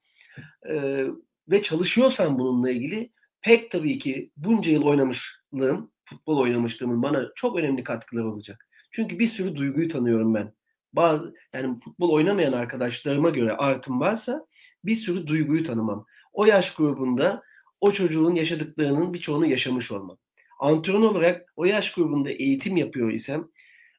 Ee, 0.70 1.06
ve 1.48 1.62
çalışıyorsan 1.62 2.38
bununla 2.38 2.70
ilgili 2.70 3.12
pek 3.42 3.70
tabii 3.70 3.98
ki 3.98 4.30
bunca 4.36 4.72
yıl 4.72 4.82
oynamışlığım, 4.82 5.92
futbol 6.04 6.38
oynamışlığımın 6.38 7.02
bana 7.02 7.28
çok 7.34 7.58
önemli 7.58 7.84
katkıları 7.84 8.32
olacak. 8.32 8.68
Çünkü 8.90 9.18
bir 9.18 9.26
sürü 9.26 9.56
duyguyu 9.56 9.88
tanıyorum 9.88 10.34
ben 10.34 10.54
bazı 10.92 11.34
yani 11.54 11.80
futbol 11.80 12.10
oynamayan 12.10 12.52
arkadaşlarıma 12.52 13.30
göre 13.30 13.52
artım 13.56 14.00
varsa 14.00 14.46
bir 14.84 14.94
sürü 14.94 15.26
duyguyu 15.26 15.64
tanımam. 15.64 16.06
O 16.32 16.46
yaş 16.46 16.74
grubunda 16.74 17.42
o 17.80 17.92
çocuğun 17.92 18.34
yaşadıklarının 18.34 19.14
birçoğunu 19.14 19.46
yaşamış 19.46 19.92
olmam. 19.92 20.18
Antrenör 20.60 20.98
olarak 20.98 21.52
o 21.56 21.64
yaş 21.64 21.92
grubunda 21.92 22.30
eğitim 22.30 22.76
yapıyor 22.76 23.10
isem 23.12 23.48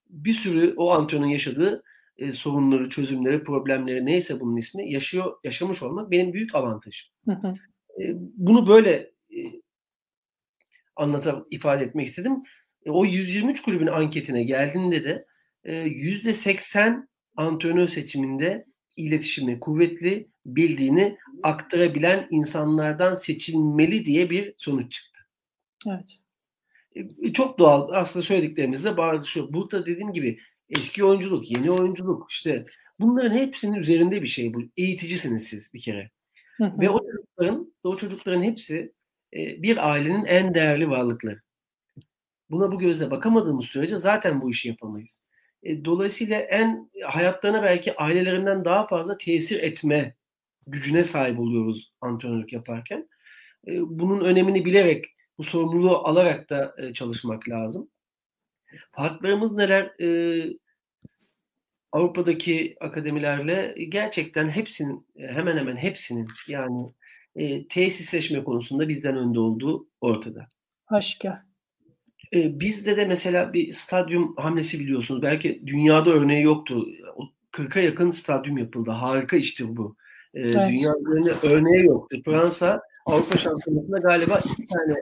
bir 0.09 0.33
sürü 0.33 0.73
o 0.77 0.91
antrenörün 0.91 1.29
yaşadığı 1.29 1.83
e, 2.17 2.31
sorunları, 2.31 2.89
çözümleri, 2.89 3.43
problemleri 3.43 4.05
neyse 4.05 4.39
bunun 4.39 4.57
ismi 4.57 4.91
yaşıyor, 4.91 5.33
yaşamış 5.43 5.83
olmak 5.83 6.11
benim 6.11 6.33
büyük 6.33 6.55
avantajım. 6.55 7.09
E, 8.01 8.13
bunu 8.17 8.67
böyle 8.67 8.91
e, 9.29 9.39
anlatıp 10.95 11.47
ifade 11.51 11.83
etmek 11.83 12.07
istedim. 12.07 12.43
E, 12.85 12.91
o 12.91 13.05
123 13.05 13.61
kulübün 13.61 13.87
anketine 13.87 14.43
geldiğinde 14.43 15.03
de 15.03 15.25
yüzde 15.85 16.33
seksen 16.33 17.09
antrenör 17.35 17.87
seçiminde 17.87 18.65
iletişimi 18.97 19.59
kuvvetli, 19.59 20.30
bildiğini 20.45 21.17
aktarabilen 21.43 22.27
insanlardan 22.31 23.15
seçilmeli 23.15 24.05
diye 24.05 24.29
bir 24.29 24.53
sonuç 24.57 24.91
çıktı. 24.91 25.19
Evet. 25.87 26.17
E, 27.21 27.33
çok 27.33 27.59
doğal 27.59 27.89
aslında 27.91 28.25
söylediklerimizde 28.25 28.97
bazı 28.97 29.27
şu. 29.27 29.53
Burada 29.53 29.85
dediğim 29.85 30.13
gibi 30.13 30.39
eski 30.69 31.05
oyunculuk, 31.05 31.51
yeni 31.51 31.71
oyunculuk 31.71 32.31
işte 32.31 32.65
bunların 32.99 33.37
hepsinin 33.37 33.73
üzerinde 33.73 34.21
bir 34.21 34.27
şey 34.27 34.53
bu. 34.53 34.61
Eğiticisiniz 34.77 35.43
siz 35.43 35.73
bir 35.73 35.81
kere. 35.81 36.11
Hı 36.57 36.65
hı. 36.65 36.79
Ve 36.79 36.89
o 36.89 36.99
çocukların, 36.99 37.73
o 37.83 37.97
çocukların 37.97 38.43
hepsi 38.43 38.93
bir 39.33 39.91
ailenin 39.91 40.25
en 40.25 40.53
değerli 40.53 40.89
varlıkları. 40.89 41.41
Buna 42.49 42.71
bu 42.71 42.79
gözle 42.79 43.11
bakamadığımız 43.11 43.65
sürece 43.65 43.97
zaten 43.97 44.41
bu 44.41 44.49
işi 44.49 44.69
yapamayız. 44.69 45.19
E, 45.63 45.85
dolayısıyla 45.85 46.39
en 46.39 46.89
hayatlarına 47.05 47.63
belki 47.63 47.97
ailelerinden 47.97 48.65
daha 48.65 48.87
fazla 48.87 49.17
tesir 49.17 49.59
etme 49.59 50.15
gücüne 50.67 51.03
sahip 51.03 51.39
oluyoruz 51.39 51.93
antrenörlük 52.01 52.53
yaparken. 52.53 53.09
E, 53.67 53.71
bunun 53.81 54.25
önemini 54.25 54.65
bilerek, 54.65 55.05
bu 55.37 55.43
sorumluluğu 55.43 55.97
alarak 55.97 56.49
da 56.49 56.75
e, 56.77 56.93
çalışmak 56.93 57.49
lazım. 57.49 57.89
Farklarımız 58.91 59.51
neler? 59.51 59.95
Avrupa'daki 61.91 62.75
akademilerle 62.79 63.75
gerçekten 63.89 64.49
hepsinin, 64.49 65.07
hemen 65.17 65.57
hemen 65.57 65.75
hepsinin 65.75 66.27
yani 66.47 66.93
tesisleşme 67.69 68.43
konusunda 68.43 68.89
bizden 68.89 69.17
önde 69.17 69.39
olduğu 69.39 69.87
ortada. 70.01 70.47
E, 72.33 72.59
bizde 72.59 72.97
de 72.97 73.05
mesela 73.05 73.53
bir 73.53 73.71
stadyum 73.71 74.35
hamlesi 74.37 74.79
biliyorsunuz. 74.79 75.21
Belki 75.21 75.61
dünyada 75.65 76.09
örneği 76.09 76.43
yoktu. 76.43 76.87
O 77.15 77.29
40'a 77.51 77.81
yakın 77.81 78.11
stadyum 78.11 78.57
yapıldı. 78.57 78.91
Harika 78.91 79.37
iştir 79.37 79.77
bu. 79.77 79.95
E, 80.33 80.39
evet. 80.39 80.69
Dünya 80.69 80.93
örneği 81.43 81.85
yoktu. 81.85 82.17
Fransa 82.25 82.81
Avrupa 83.05 83.37
Şampiyonası'nda 83.37 83.97
galiba 83.97 84.39
iki 84.45 84.65
tane 84.65 84.95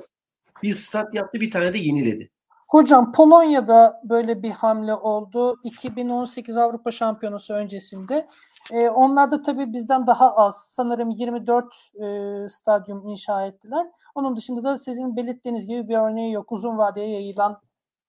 bir 0.63 0.75
stat 0.75 1.13
yaptı, 1.13 1.41
bir 1.41 1.51
tane 1.51 1.73
de 1.73 1.77
yeniledi. 1.77 2.29
Hocam 2.67 3.11
Polonya'da 3.11 4.01
böyle 4.03 4.43
bir 4.43 4.51
hamle 4.51 4.93
oldu. 4.93 5.59
2018 5.63 6.57
Avrupa 6.57 6.91
Şampiyonası 6.91 7.53
öncesinde. 7.53 8.27
E, 8.71 8.89
onlar 8.89 9.31
da 9.31 9.41
tabii 9.41 9.73
bizden 9.73 10.07
daha 10.07 10.35
az. 10.35 10.67
Sanırım 10.73 11.09
24 11.09 11.65
e, 11.95 12.47
stadyum 12.49 13.07
inşa 13.07 13.45
ettiler. 13.45 13.87
Onun 14.15 14.35
dışında 14.35 14.63
da 14.63 14.77
sizin 14.77 15.15
belirttiğiniz 15.15 15.67
gibi 15.67 15.87
bir 15.89 15.97
örneği 15.97 16.33
yok. 16.33 16.51
Uzun 16.51 16.77
vadeye 16.77 17.09
yayılan 17.09 17.61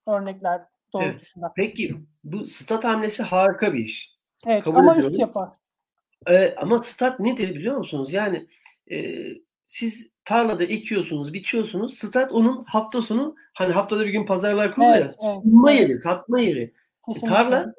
örnekler 0.07 0.63
doğrultusunda. 0.93 1.47
Evet. 1.47 1.57
Peki 1.57 1.97
bu 2.25 2.47
stat 2.47 2.85
hamlesi 2.85 3.23
harika 3.23 3.73
bir 3.73 3.85
iş. 3.85 4.19
Evet 4.47 4.65
Kabul 4.65 4.77
ama 4.77 4.93
ediyorum. 4.93 5.13
üst 5.13 5.21
yapar. 5.21 5.49
Ee, 6.29 6.55
ama 6.57 6.79
stat 6.79 7.21
nedir 7.21 7.55
biliyor 7.55 7.77
musunuz? 7.77 8.13
Yani 8.13 8.47
e, 8.91 9.27
siz 9.67 10.09
tarlada 10.25 10.65
ekiyorsunuz, 10.65 11.33
biçiyorsunuz. 11.33 11.95
Stat 11.95 12.33
onun 12.33 12.65
hafta 12.65 13.03
sonu 13.03 13.37
hani 13.55 13.73
haftada 13.73 14.05
bir 14.05 14.11
gün 14.11 14.27
pazarlar 14.27 14.75
kuruluyor 14.75 14.97
evet, 14.97 15.17
ya. 15.23 15.33
Evet, 15.33 15.43
sunma 15.45 15.73
evet. 15.73 15.81
yeri, 15.81 16.01
satma 16.01 16.41
yeri. 16.41 16.73
Kesinlikle. 17.07 17.29
Tarla 17.29 17.75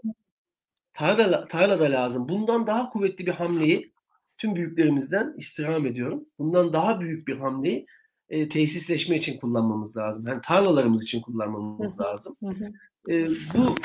tarla 0.94 1.48
tarla 1.48 1.80
da 1.80 1.84
lazım. 1.84 2.30
Bundan 2.30 2.68
daha 2.68 2.90
kuvvetli 2.90 3.26
bir 3.26 3.32
hamleyi 3.32 3.92
tüm 4.38 4.56
büyüklerimizden 4.56 5.34
istirham 5.38 5.86
ediyorum. 5.86 6.26
Bundan 6.40 6.74
daha 6.74 7.00
büyük 7.00 7.28
bir 7.28 7.38
hamleyi 7.38 7.86
e, 8.30 8.50
tesisleşme 8.50 9.18
için 9.18 9.40
kullanmamız 9.40 9.98
lazım. 9.98 10.28
Yani 10.28 10.42
tarlalarımız 10.44 11.04
için 11.04 11.22
kullanmamız 11.22 12.00
hı 12.00 12.04
hı. 12.04 12.08
lazım. 12.08 12.36
Hı 12.44 12.50
hı. 12.50 12.72
E, 13.10 13.28
bu 13.30 13.76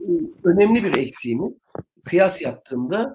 e, 0.00 0.08
önemli 0.44 0.84
bir 0.84 0.94
eksiğimi 0.94 1.54
kıyas 2.04 2.42
yaptığımda 2.42 3.14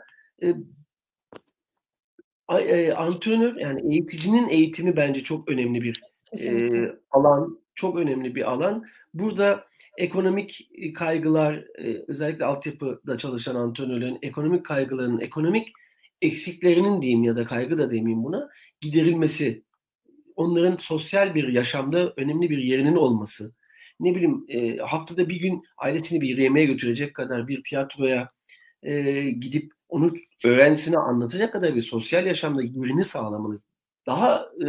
e, 2.60 2.94
antrenör 2.94 3.56
yani 3.56 3.94
eğiticinin 3.94 4.50
eğitimi 4.50 4.98
bence 4.98 5.24
çok 5.24 5.50
önemli 5.50 5.82
bir 5.82 6.02
e, 6.46 6.70
alan, 7.12 7.60
çok 7.76 7.98
önemli 7.98 8.36
bir 8.36 8.52
alan. 8.52 8.86
Burada 9.14 9.68
ekonomik 9.98 10.70
kaygılar, 10.96 11.54
e, 11.56 12.04
özellikle 12.08 12.46
altyapıda 12.46 13.18
çalışan 13.18 13.56
antrenörlerin 13.56 14.20
ekonomik 14.22 14.66
kaygılarının, 14.66 15.20
ekonomik 15.20 15.72
eksiklerinin 16.22 17.02
diyeyim 17.02 17.24
ya 17.24 17.36
da 17.36 17.46
kaygı 17.46 17.78
da 17.78 17.92
demeyeyim 17.92 18.24
buna 18.24 18.50
giderilmesi, 18.82 19.64
onların 20.36 20.78
sosyal 20.78 21.36
bir 21.36 21.48
yaşamda 21.48 22.14
önemli 22.18 22.50
bir 22.50 22.58
yerinin 22.58 22.96
olması, 22.96 23.54
ne 24.00 24.16
bileyim 24.16 24.46
e, 24.48 24.78
haftada 24.78 25.30
bir 25.30 25.36
gün 25.36 25.64
ailesini 25.78 26.22
bir 26.22 26.38
yemeğe 26.38 26.66
götürecek 26.66 27.14
kadar 27.14 27.48
bir 27.48 27.64
tiyatroya 27.64 28.32
e, 28.84 29.22
gidip 29.30 29.74
onu 29.90 30.14
öğrencisine 30.44 30.98
anlatacak 30.98 31.54
kadar 31.54 31.76
bir 31.76 31.82
sosyal 31.82 32.26
yaşamda 32.26 32.64
yerini 32.64 33.06
sağlamanız 33.06 33.66
daha 34.06 34.46
e, 34.62 34.68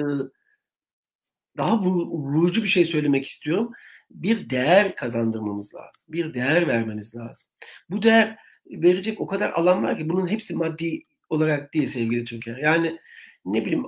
daha 1.57 1.81
vurucu 1.81 2.62
bir 2.62 2.69
şey 2.69 2.85
söylemek 2.85 3.26
istiyorum. 3.26 3.73
Bir 4.11 4.50
değer 4.50 4.97
kazandırmamız 4.97 5.75
lazım. 5.75 6.07
Bir 6.09 6.35
değer 6.35 6.69
vermeniz 6.69 7.14
lazım. 7.14 7.49
Bu 7.90 8.02
değer 8.02 8.38
verecek 8.66 9.21
o 9.21 9.26
kadar 9.26 9.50
alan 9.50 9.83
var 9.83 9.99
ki 9.99 10.09
bunun 10.09 10.26
hepsi 10.26 10.54
maddi 10.54 11.04
olarak 11.31 11.75
değil 11.75 11.87
sevgili 11.87 12.25
Türkiye. 12.25 12.57
Yani 12.61 12.99
ne 13.45 13.64
bileyim 13.64 13.87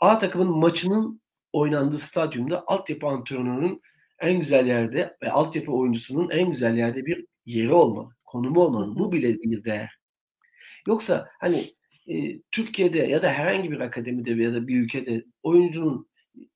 A 0.00 0.18
takımın 0.18 0.58
maçının 0.58 1.20
oynandığı 1.52 1.98
stadyumda 1.98 2.64
altyapı 2.66 3.06
antrenörünün 3.06 3.82
en 4.18 4.38
güzel 4.38 4.66
yerde 4.66 5.16
ve 5.22 5.30
altyapı 5.30 5.72
oyuncusunun 5.72 6.30
en 6.30 6.50
güzel 6.50 6.76
yerde 6.76 7.06
bir 7.06 7.26
yeri 7.46 7.72
olmalı, 7.72 8.08
konumu 8.34 8.60
olmalı. 8.60 8.98
Bu 8.98 9.12
bile 9.12 9.42
bir 9.42 9.64
değer. 9.64 9.98
Yoksa 10.86 11.28
hani 11.40 11.64
e, 12.06 12.40
Türkiye'de 12.50 12.98
ya 12.98 13.22
da 13.22 13.32
herhangi 13.32 13.70
bir 13.70 13.80
akademide 13.80 14.30
ya 14.30 14.54
da 14.54 14.68
bir 14.68 14.80
ülkede 14.80 15.24
oyuncunun 15.42 16.08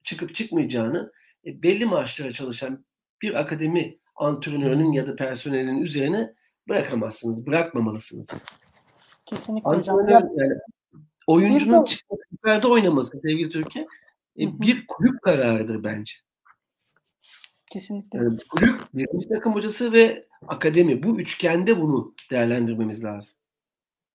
çıkıp 0.05 0.35
çıkmayacağını 0.35 1.13
e, 1.47 1.63
belli 1.63 1.87
maaşlara 1.87 2.33
çalışan 2.33 2.85
bir 3.23 3.41
akademi 3.41 3.99
antrenörünün 4.17 4.93
ya 4.93 5.07
da 5.07 5.17
personelinin 5.17 5.83
üzerine 5.83 6.35
bırakamazsınız, 6.69 7.47
bırakmamalısınız. 7.47 8.29
Kesinlikle 9.27 9.71
Antrenör, 9.71 10.05
hocam. 10.05 10.29
Yani, 10.37 10.55
oyuncunun 11.27 11.83
de... 11.83 11.87
çıkması, 11.87 12.23
yukarıda 12.33 12.69
oynaması 12.69 13.21
sevgili 13.23 13.49
Türkiye 13.49 13.85
e, 14.39 14.61
bir 14.61 14.87
kulüp 14.87 15.23
kararıdır 15.23 15.85
bence. 15.85 16.13
Kesinlikle. 17.71 18.19
Yani 18.19 18.39
kulüp, 18.49 18.81
birinci 18.95 19.29
takım 19.29 19.55
hocası 19.55 19.93
ve 19.93 20.28
akademi. 20.49 21.03
Bu 21.03 21.21
üçgende 21.21 21.81
bunu 21.81 22.15
değerlendirmemiz 22.31 23.05
lazım. 23.05 23.39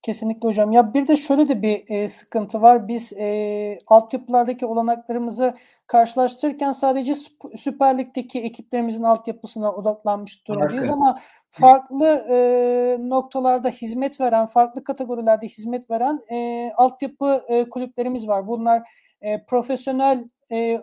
Kesinlikle 0.02 0.48
hocam. 0.48 0.72
Ya 0.72 0.94
bir 0.94 1.08
de 1.08 1.16
şöyle 1.16 1.48
de 1.48 1.62
bir 1.62 1.84
e, 1.90 2.08
sıkıntı 2.08 2.62
var. 2.62 2.88
Biz 2.88 3.14
e, 3.14 3.80
altyapılardaki 3.88 4.66
olanaklarımızı 4.66 5.54
karşılaştırırken 5.88 6.72
sadece 6.72 7.14
Süper 7.56 7.98
Lig'deki 7.98 8.40
ekiplerimizin 8.40 9.04
altyapısına 9.04 9.72
odaklanmış 9.74 10.48
durumdayız 10.48 10.90
ama 10.90 11.20
farklı 11.50 12.08
e, 12.08 12.38
noktalarda 13.10 13.70
hizmet 13.70 14.22
veren, 14.22 14.46
farklı 14.46 14.84
kategorilerde 14.84 15.48
hizmet 15.48 15.90
veren 15.90 16.20
e, 16.32 16.72
altyapı 16.78 17.44
e, 17.48 17.70
kulüplerimiz 17.70 18.28
var. 18.28 18.48
Bunlar 18.48 18.84
e, 19.22 19.46
profesyonel 19.46 20.30
e, 20.52 20.82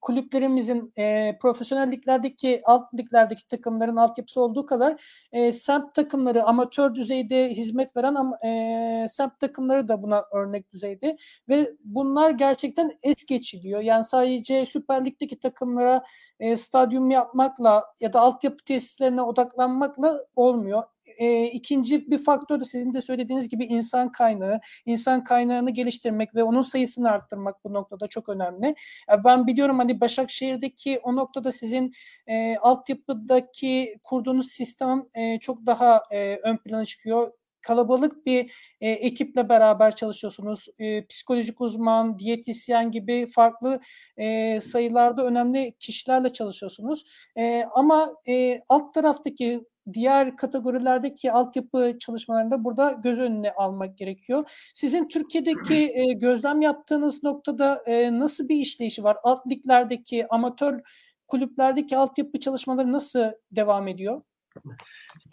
kulüplerimizin 0.00 0.92
e, 0.98 1.38
profesyonel 1.38 1.90
liglerdeki 1.90 2.60
alt 2.64 2.94
liglerdeki 2.94 3.48
takımların 3.48 3.96
altyapısı 3.96 4.40
olduğu 4.40 4.66
kadar 4.66 5.02
e, 5.32 5.52
semt 5.52 5.94
takımları 5.94 6.44
amatör 6.44 6.94
düzeyde 6.94 7.50
hizmet 7.50 7.96
veren 7.96 8.14
ama 8.14 8.36
e, 8.46 9.06
semt 9.08 9.40
takımları 9.40 9.88
da 9.88 10.02
buna 10.02 10.24
örnek 10.32 10.72
düzeyde 10.72 11.16
ve 11.48 11.72
bunlar 11.84 12.30
gerçekten 12.30 12.98
es 13.02 13.24
geçiliyor. 13.24 13.80
Yani 13.80 14.04
sadece 14.04 14.66
Süper 14.66 15.04
Lig'deki 15.04 15.38
takımlara 15.38 16.04
e, 16.40 16.56
stadyum 16.56 17.10
yapmakla 17.10 17.84
ya 18.00 18.12
da 18.12 18.20
altyapı 18.20 18.64
tesislerine 18.64 19.22
odaklanmakla 19.22 20.24
olmuyor 20.36 20.82
e, 21.18 21.44
ikinci 21.44 22.10
bir 22.10 22.18
faktör 22.18 22.60
de 22.60 22.64
sizin 22.64 22.94
de 22.94 23.02
söylediğiniz 23.02 23.48
gibi 23.48 23.64
insan 23.64 24.12
kaynağı. 24.12 24.60
İnsan 24.86 25.24
kaynağını 25.24 25.70
geliştirmek 25.70 26.34
ve 26.34 26.42
onun 26.42 26.62
sayısını 26.62 27.10
arttırmak 27.10 27.64
bu 27.64 27.72
noktada 27.72 28.08
çok 28.08 28.28
önemli. 28.28 28.66
E, 29.12 29.24
ben 29.24 29.46
biliyorum 29.46 29.78
hani 29.78 30.00
Başakşehir'deki 30.00 31.00
o 31.02 31.16
noktada 31.16 31.52
sizin 31.52 31.92
e, 32.26 32.56
altyapıdaki 32.56 33.98
kurduğunuz 34.02 34.48
sistem 34.48 35.06
e, 35.14 35.38
çok 35.40 35.66
daha 35.66 36.02
e, 36.10 36.36
ön 36.36 36.56
plana 36.56 36.84
çıkıyor 36.84 37.32
kalabalık 37.66 38.26
bir 38.26 38.52
e, 38.80 38.90
ekiple 38.90 39.48
beraber 39.48 39.96
çalışıyorsunuz. 39.96 40.68
E, 40.78 41.06
psikolojik 41.06 41.60
uzman, 41.60 42.18
diyetisyen 42.18 42.90
gibi 42.90 43.26
farklı 43.26 43.80
e, 44.16 44.60
sayılarda 44.60 45.26
önemli 45.26 45.72
kişilerle 45.78 46.32
çalışıyorsunuz. 46.32 47.04
E, 47.36 47.64
ama 47.74 48.14
e, 48.28 48.60
alt 48.68 48.94
taraftaki 48.94 49.64
diğer 49.92 50.36
kategorilerdeki 50.36 51.32
altyapı 51.32 51.96
çalışmalarında 52.00 52.64
burada 52.64 52.92
göz 52.92 53.18
önüne 53.18 53.52
almak 53.52 53.98
gerekiyor. 53.98 54.50
Sizin 54.74 55.08
Türkiye'deki 55.08 55.92
e, 55.94 56.12
gözlem 56.12 56.62
yaptığınız 56.62 57.22
noktada 57.22 57.82
e, 57.86 58.18
nasıl 58.18 58.48
bir 58.48 58.56
işleyişi 58.56 59.04
var? 59.04 59.16
Alt 59.22 59.46
liglerdeki, 59.46 60.26
amatör 60.30 60.80
kulüplerdeki 61.28 61.96
altyapı 61.96 62.40
çalışmaları 62.40 62.92
nasıl 62.92 63.24
devam 63.50 63.88
ediyor? 63.88 64.22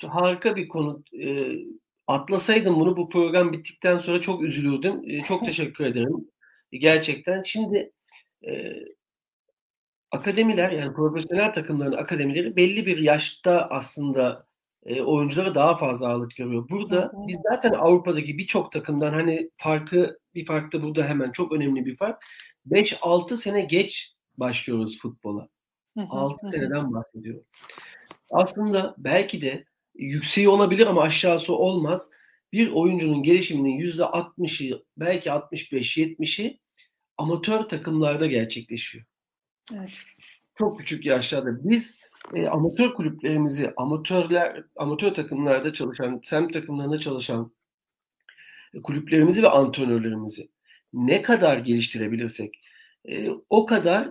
Harika 0.07 0.55
bir 0.55 0.67
konu. 0.67 1.03
E, 1.13 1.27
atlasaydım 2.07 2.79
bunu 2.79 2.97
bu 2.97 3.09
program 3.09 3.53
bittikten 3.53 3.97
sonra 3.97 4.21
çok 4.21 4.43
üzülürdüm. 4.43 5.01
E, 5.09 5.21
çok 5.21 5.39
teşekkür 5.45 5.85
ederim. 5.85 6.27
E, 6.71 6.77
gerçekten. 6.77 7.43
Şimdi 7.43 7.91
e, 8.47 8.73
akademiler 10.11 10.71
yani 10.71 10.93
profesyonel 10.93 11.53
takımların 11.53 11.97
akademileri 11.97 12.55
belli 12.55 12.85
bir 12.85 12.97
yaşta 12.97 13.67
aslında 13.69 14.47
e, 14.85 15.01
oyunculara 15.01 15.55
daha 15.55 15.77
fazla 15.77 16.07
ağırlık 16.07 16.35
görüyor. 16.35 16.69
Burada 16.69 17.11
biz 17.27 17.37
zaten 17.51 17.71
Avrupa'daki 17.73 18.37
birçok 18.37 18.71
takımdan 18.71 19.13
hani 19.13 19.49
farkı 19.57 20.19
bir 20.35 20.45
fark 20.45 20.73
da 20.73 20.83
burada 20.83 21.05
hemen 21.07 21.31
çok 21.31 21.51
önemli 21.51 21.85
bir 21.85 21.95
fark. 21.95 22.23
5-6 22.69 23.37
sene 23.37 23.61
geç 23.61 24.13
başlıyoruz 24.39 24.99
futbola. 24.99 25.47
6 26.09 26.51
seneden 26.51 26.93
bahsediyorum. 26.93 27.43
Aslında 28.31 28.95
belki 28.97 29.41
de 29.41 29.65
yükseği 29.95 30.49
olabilir 30.49 30.87
ama 30.87 31.01
aşağısı 31.01 31.53
olmaz. 31.53 32.09
Bir 32.53 32.71
oyuncunun 32.71 33.23
gelişiminin 33.23 33.79
%60'ı 33.79 34.83
belki 34.97 35.29
65-70'i 35.29 36.59
amatör 37.17 37.63
takımlarda 37.63 38.27
gerçekleşiyor. 38.27 39.05
Evet. 39.73 39.89
Çok 40.55 40.79
küçük 40.79 41.05
yaşlarda. 41.05 41.69
Biz 41.69 41.99
e, 42.33 42.47
amatör 42.47 42.93
kulüplerimizi, 42.93 43.73
amatörler, 43.77 44.63
amatör 44.75 45.13
takımlarda 45.13 45.73
çalışan, 45.73 46.21
semt 46.23 46.53
takımlarında 46.53 46.97
çalışan 46.97 47.51
e, 48.73 48.81
kulüplerimizi 48.81 49.43
ve 49.43 49.49
antrenörlerimizi 49.49 50.49
ne 50.93 51.21
kadar 51.21 51.57
geliştirebilirsek 51.57 52.59
e, 53.05 53.29
o 53.49 53.65
kadar 53.65 54.09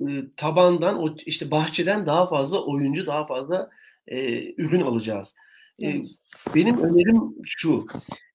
e, 0.00 0.06
tabandan, 0.36 1.02
o 1.02 1.16
işte 1.26 1.50
bahçeden 1.50 2.06
daha 2.06 2.28
fazla 2.28 2.64
oyuncu, 2.64 3.06
daha 3.06 3.26
fazla 3.26 3.70
e, 4.06 4.44
ürün 4.54 4.80
alacağız. 4.80 5.34
E, 5.82 5.94
benim 6.54 6.78
önerim 6.78 7.34
şu. 7.44 7.86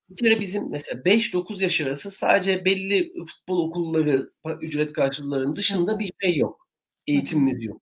Bir 0.09 0.15
kere 0.15 0.39
bizim 0.39 0.69
mesela 0.71 1.01
5-9 1.01 1.63
yaş 1.63 1.81
arası 1.81 2.11
sadece 2.11 2.65
belli 2.65 3.13
futbol 3.25 3.67
okulları 3.67 4.31
ücret 4.61 4.93
karşılığının 4.93 5.55
dışında 5.55 5.99
bir 5.99 6.11
şey 6.21 6.37
yok. 6.37 6.67
Eğitimimiz 7.07 7.63
yok. 7.63 7.81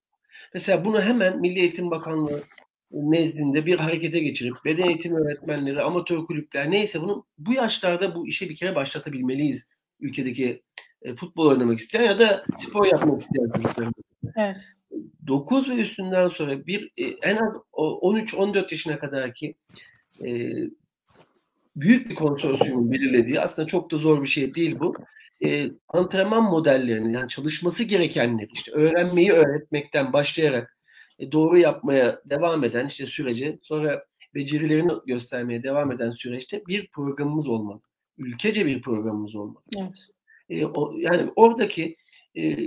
Mesela 0.53 0.85
bunu 0.85 1.01
hemen 1.01 1.39
Milli 1.39 1.59
Eğitim 1.59 1.91
Bakanlığı 1.91 2.43
nezdinde 2.91 3.65
bir 3.65 3.79
harekete 3.79 4.19
geçirip 4.19 4.55
beden 4.65 4.87
eğitimi 4.87 5.19
öğretmenleri, 5.19 5.81
amatör 5.81 6.25
kulüpler 6.25 6.71
neyse 6.71 7.01
bunu 7.01 7.25
bu 7.37 7.53
yaşlarda 7.53 8.15
bu 8.15 8.27
işe 8.27 8.49
bir 8.49 8.55
kere 8.55 8.75
başlatabilmeliyiz. 8.75 9.69
Ülkedeki 9.99 10.63
e, 11.01 11.15
futbol 11.15 11.47
oynamak 11.47 11.79
isteyen 11.79 12.03
ya 12.03 12.19
da 12.19 12.43
spor 12.57 12.85
yapmak 12.85 13.21
isteyen 13.21 13.51
çocuklarımız. 13.55 13.93
Evet. 14.35 14.61
9 15.27 15.69
ve 15.69 15.73
üstünden 15.73 16.27
sonra 16.27 16.65
bir 16.65 16.91
e, 16.97 17.03
en 17.03 17.35
az 17.35 17.55
13-14 17.73 18.57
yaşına 18.71 18.99
kadar 18.99 19.33
ki 19.33 19.55
e, 20.25 20.53
büyük 21.75 22.09
bir 22.09 22.15
konsorsiyumun 22.15 22.91
belirlediği 22.91 23.39
aslında 23.39 23.67
çok 23.67 23.91
da 23.91 23.97
zor 23.97 24.23
bir 24.23 24.27
şey 24.27 24.53
değil 24.53 24.79
bu. 24.79 24.95
E, 25.45 25.67
antrenman 25.87 26.43
modellerini 26.43 27.13
yani 27.13 27.29
çalışması 27.29 27.83
gerekenleri 27.83 28.49
işte 28.53 28.71
öğrenmeyi 28.71 29.31
öğretmekten 29.31 30.13
başlayarak 30.13 30.77
e, 31.19 31.31
doğru 31.31 31.57
yapmaya 31.57 32.21
devam 32.25 32.63
eden 32.63 32.87
işte 32.87 33.05
sürece 33.05 33.59
sonra 33.61 34.05
becerilerini 34.35 34.91
göstermeye 35.05 35.63
devam 35.63 35.91
eden 35.91 36.11
süreçte 36.11 36.65
bir 36.67 36.87
programımız 36.87 37.47
olmalı. 37.47 37.81
Ülkece 38.17 38.65
bir 38.65 38.81
programımız 38.81 39.35
olmalı. 39.35 39.63
Evet. 39.77 40.07
E, 40.49 40.65
o, 40.65 40.93
yani 40.97 41.31
oradaki 41.35 41.95
e, 42.37 42.57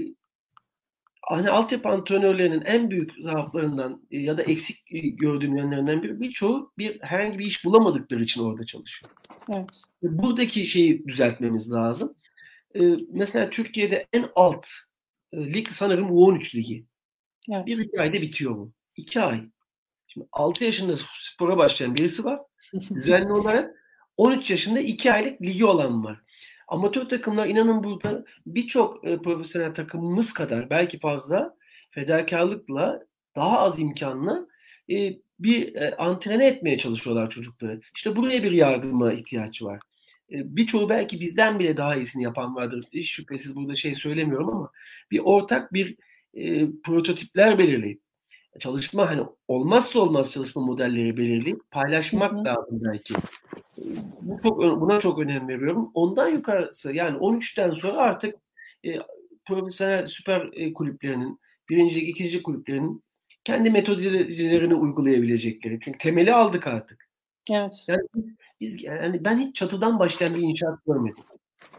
hani 1.26 1.50
altyapı 1.50 1.88
antrenörlerinin 1.88 2.60
en 2.60 2.90
büyük 2.90 3.12
zaaflarından 3.20 4.02
e, 4.10 4.20
ya 4.20 4.38
da 4.38 4.42
eksik 4.42 4.92
e, 4.92 4.98
gördüğüm 4.98 5.56
yönlerinden 5.56 6.02
biri 6.02 6.20
birçoğu 6.20 6.72
bir 6.78 7.00
herhangi 7.00 7.38
bir 7.38 7.46
iş 7.46 7.64
bulamadıkları 7.64 8.22
için 8.22 8.42
orada 8.42 8.66
çalışıyor. 8.66 9.12
Evet. 9.56 9.82
Buradaki 10.02 10.66
şeyi 10.66 11.06
düzeltmemiz 11.06 11.72
lazım. 11.72 12.14
Ee, 12.74 12.96
mesela 13.12 13.50
Türkiye'de 13.50 14.06
en 14.12 14.28
alt 14.34 14.66
e, 15.32 15.54
lig 15.54 15.68
sanırım 15.68 16.08
U13 16.08 16.56
ligi. 16.56 16.86
Evet. 17.52 17.66
Bir 17.66 17.78
iki 17.78 18.00
ayda 18.00 18.20
bitiyor 18.20 18.56
bu. 18.56 18.72
İki 18.96 19.20
ay. 19.20 19.42
Şimdi 20.06 20.26
6 20.32 20.64
yaşında 20.64 20.96
spora 21.18 21.56
başlayan 21.56 21.94
birisi 21.94 22.24
var. 22.24 22.40
Düzenli 22.94 23.32
olarak 23.32 23.74
13 24.16 24.50
yaşında 24.50 24.80
iki 24.80 25.12
aylık 25.12 25.42
ligi 25.42 25.64
olan 25.64 26.04
var. 26.04 26.20
Amatör 26.68 27.04
takımlar 27.08 27.46
inanın 27.46 27.84
burada 27.84 28.24
birçok 28.46 29.08
e, 29.08 29.18
profesyonel 29.18 29.74
takımımız 29.74 30.32
kadar 30.32 30.70
belki 30.70 30.98
fazla 30.98 31.56
fedakarlıkla 31.90 33.06
daha 33.36 33.58
az 33.58 33.78
imkanla 33.78 34.46
e, 34.90 35.12
bir 35.38 35.74
e, 35.74 35.96
antrene 35.96 36.46
etmeye 36.46 36.78
çalışıyorlar 36.78 37.30
çocukları. 37.30 37.80
İşte 37.96 38.16
buraya 38.16 38.42
bir 38.42 38.52
yardıma 38.52 39.12
ihtiyaç 39.12 39.62
var. 39.62 39.80
E, 40.32 40.56
birçoğu 40.56 40.88
belki 40.88 41.20
bizden 41.20 41.58
bile 41.58 41.76
daha 41.76 41.96
iyisini 41.96 42.22
yapan 42.22 42.56
vardır. 42.56 42.84
Hiç 42.92 43.10
şüphesiz 43.10 43.56
burada 43.56 43.74
şey 43.74 43.94
söylemiyorum 43.94 44.48
ama 44.48 44.70
bir 45.10 45.20
ortak 45.24 45.72
bir 45.72 45.96
e, 46.34 46.66
prototipler 46.84 47.58
belirleyip 47.58 48.00
çalışma 48.60 49.10
hani 49.10 49.22
olmazsa 49.48 49.98
olmaz 49.98 50.32
çalışma 50.32 50.62
modelleri 50.62 51.16
belirleyip 51.16 51.70
paylaşmak 51.70 52.32
hı 52.32 52.36
hı. 52.36 52.44
lazım 52.44 52.80
belki. 52.84 53.14
Bu 54.22 54.38
çok 54.42 54.58
buna 54.58 55.00
çok 55.00 55.18
önem 55.18 55.48
veriyorum. 55.48 55.90
Ondan 55.94 56.28
yukarısı 56.28 56.92
yani 56.92 57.18
13'ten 57.18 57.70
sonra 57.70 57.96
artık 57.96 58.34
e, 58.86 58.98
profesyonel 59.44 60.06
süper 60.06 60.50
e, 60.52 60.72
kulüplerinin, 60.72 61.40
birincilik, 61.68 62.08
ikinci 62.08 62.42
kulüplerinin 62.42 63.04
kendi 63.44 63.70
metodolojilerini 63.70 64.74
uygulayabilecekleri. 64.74 65.78
Çünkü 65.80 65.98
temeli 65.98 66.34
aldık 66.34 66.66
artık. 66.66 67.08
Evet. 67.50 67.84
Yani 67.88 68.02
biz, 68.14 68.34
biz 68.60 68.82
yani 68.82 69.24
ben 69.24 69.38
hiç 69.38 69.56
çatıdan 69.56 69.98
başlayan 69.98 70.34
bir 70.34 70.42
inşaat 70.42 70.84
görmedim. 70.86 71.24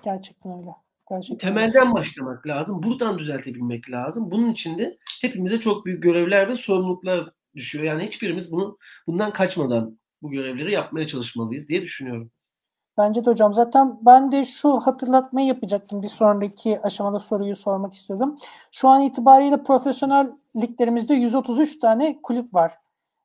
Gerçekten 0.03 0.59
öyle. 0.59 0.71
Gerçekten 1.09 1.47
Temelden 1.47 1.81
öyle. 1.81 1.93
başlamak 1.93 2.47
lazım. 2.47 2.83
Buradan 2.83 3.19
düzeltebilmek 3.19 3.91
lazım. 3.91 4.31
Bunun 4.31 4.51
için 4.51 4.77
de 4.77 4.97
hepimize 5.21 5.59
çok 5.59 5.85
büyük 5.85 6.03
görevler 6.03 6.49
ve 6.49 6.55
sorumluluklar 6.55 7.29
düşüyor. 7.55 7.85
Yani 7.85 8.07
hiçbirimiz 8.07 8.51
bunu 8.51 8.77
bundan 9.07 9.33
kaçmadan 9.33 9.99
bu 10.21 10.31
görevleri 10.31 10.71
yapmaya 10.71 11.07
çalışmalıyız 11.07 11.69
diye 11.69 11.81
düşünüyorum. 11.81 12.31
Bence 12.97 13.25
de 13.25 13.29
hocam. 13.29 13.53
Zaten 13.53 13.97
ben 14.01 14.31
de 14.31 14.45
şu 14.45 14.79
hatırlatmayı 14.79 15.47
yapacaktım. 15.47 16.01
Bir 16.01 16.07
sonraki 16.07 16.81
aşamada 16.81 17.19
soruyu 17.19 17.55
sormak 17.55 17.93
istiyordum. 17.93 18.37
Şu 18.71 18.87
an 18.87 19.01
itibariyle 19.01 19.63
profesyonel 19.63 20.31
liglerimizde 20.55 21.13
133 21.13 21.79
tane 21.79 22.19
kulüp 22.23 22.53
var. 22.53 22.73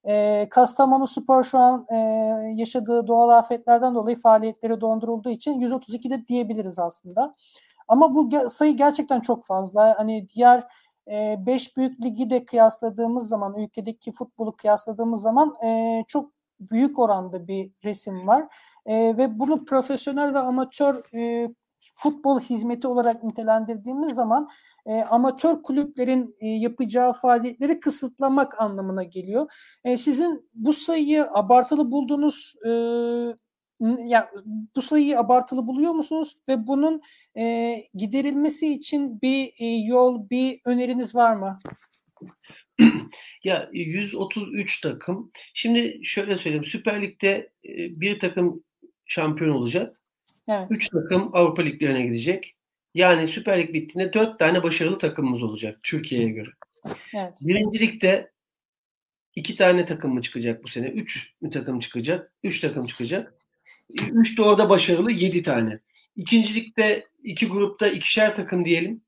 E, 0.05 0.49
Kastamonu 0.51 1.07
Spor 1.07 1.43
şu 1.43 1.59
an 1.59 1.87
e, 1.91 1.97
yaşadığı 2.55 3.07
doğal 3.07 3.29
afetlerden 3.29 3.95
dolayı 3.95 4.17
faaliyetleri 4.17 4.81
dondurulduğu 4.81 5.31
için 5.31 5.61
132 5.61 6.11
de 6.11 6.27
diyebiliriz 6.27 6.79
aslında. 6.79 7.35
Ama 7.89 8.15
bu 8.15 8.51
sayı 8.51 8.77
gerçekten 8.77 9.21
çok 9.21 9.47
fazla. 9.47 9.95
Hani 9.99 10.29
diğer 10.29 10.65
5 11.07 11.69
e, 11.69 11.77
büyük 11.77 12.05
ligi 12.05 12.31
de 12.31 12.45
kıyasladığımız 12.45 13.29
zaman, 13.29 13.55
ülkedeki 13.59 14.13
futbolu 14.13 14.57
kıyasladığımız 14.57 15.23
zaman 15.23 15.55
e, 15.65 16.03
çok 16.09 16.33
büyük 16.71 16.99
oranda 16.99 17.49
bir 17.49 17.71
resim 17.85 18.27
var. 18.27 18.49
E, 18.87 19.17
ve 19.17 19.39
bunu 19.39 19.65
profesyonel 19.65 20.35
ve 20.35 20.39
amatör 20.39 21.15
e, 21.15 21.49
futbol 21.95 22.41
hizmeti 22.41 22.87
olarak 22.87 23.25
nitelendirdiğimiz 23.25 24.15
zaman 24.15 24.49
e, 24.87 25.03
amatör 25.03 25.63
kulüplerin 25.63 26.35
e, 26.41 26.49
yapacağı 26.49 27.13
faaliyetleri 27.13 27.81
kısıtlamak 27.81 28.61
anlamına 28.61 29.03
geliyor. 29.03 29.53
E, 29.85 29.97
sizin 29.97 30.51
bu 30.55 30.73
sayıyı 30.73 31.27
abartılı 31.31 31.91
bulduğunuz 31.91 32.55
e, 32.67 32.71
ya 34.05 34.31
bu 34.77 34.83
sayıyı 34.83 35.19
abartılı 35.19 35.67
buluyor 35.67 35.93
musunuz 35.93 36.37
ve 36.49 36.67
bunun 36.67 37.03
e, 37.37 37.77
giderilmesi 37.95 38.73
için 38.73 39.21
bir 39.23 39.53
e, 39.59 39.67
yol, 39.67 40.31
bir 40.31 40.61
öneriniz 40.65 41.15
var 41.15 41.37
mı? 41.37 41.59
ya 43.45 43.71
133 43.73 44.81
takım. 44.81 45.31
Şimdi 45.55 46.01
şöyle 46.05 46.37
söyleyeyim. 46.37 46.65
Süper 46.65 47.03
Lig'de 47.03 47.53
bir 47.91 48.19
takım 48.19 48.65
şampiyon 49.07 49.51
olacak. 49.51 50.01
Evet. 50.49 50.67
3 50.71 50.89
takım 50.89 51.31
Avrupa 51.33 51.63
Liglerine 51.63 52.03
gidecek. 52.03 52.57
Yani 52.95 53.29
Süper 53.29 53.61
Lig 53.61 53.73
bittiğinde 53.75 54.13
4 54.13 54.39
tane 54.39 54.63
başarılı 54.63 54.99
takımımız 54.99 55.43
olacak 55.43 55.79
Türkiye'ye 55.83 56.29
göre. 56.29 56.51
Evet. 57.15 57.35
Birincilikte 57.41 58.33
2 59.37 59.57
tane 59.57 59.85
takım 59.85 60.15
mı 60.15 60.23
çıkacak 60.23 60.65
bu 60.65 60.69
sene? 60.69 60.87
3 60.87 61.33
mü 61.41 61.51
takım 61.51 61.81
çıkacak? 61.81 62.33
3 62.43 62.61
takım 62.61 62.87
çıkacak. 62.87 63.35
3 64.13 64.39
de 64.39 64.43
orada 64.43 64.69
başarılı 64.69 65.13
7 65.13 65.43
tane. 65.43 65.79
İkincilikte 66.17 67.07
iki 67.25 67.49
grupta 67.49 67.89
ikişer 67.89 68.37
takım 68.37 68.65
diyelim. 68.65 69.03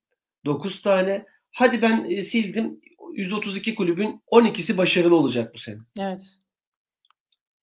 9 0.44 0.82
tane. 0.82 1.26
Hadi 1.50 1.82
ben 1.82 2.10
e, 2.10 2.22
sildim. 2.22 2.80
132 3.14 3.74
kulübün 3.74 4.22
12'si 4.32 4.76
başarılı 4.76 5.16
olacak 5.16 5.54
bu 5.54 5.58
sene. 5.58 5.78
Evet. 5.98 6.20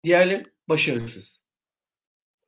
Diğerleri 0.03 0.45
başarısız. 0.69 1.41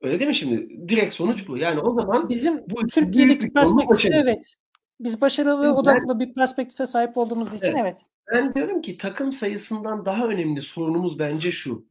Öyle 0.02 0.20
değil 0.20 0.28
mi 0.28 0.36
şimdi? 0.36 0.90
Direkt 0.90 1.14
sonuç 1.14 1.48
bu. 1.48 1.58
Yani 1.58 1.80
o 1.80 1.94
zaman 1.94 2.30
bizim 2.30 2.62
bu 2.70 2.88
Türkiye'deki 2.88 3.54
perspektifte 3.54 4.16
evet. 4.16 4.56
Biz 5.00 5.22
başarılı 5.22 5.64
ben, 5.64 5.70
odaklı 5.70 6.20
bir 6.20 6.34
perspektife 6.34 6.86
sahip 6.86 7.18
olduğumuz 7.18 7.54
için 7.54 7.66
evet. 7.66 7.76
evet. 7.82 7.98
Ben 8.32 8.54
diyorum 8.54 8.82
ki 8.82 8.98
takım 8.98 9.32
sayısından 9.32 10.06
daha 10.06 10.28
önemli 10.28 10.62
sorunumuz 10.62 11.20
bence 11.20 11.52
şu. 11.52 11.86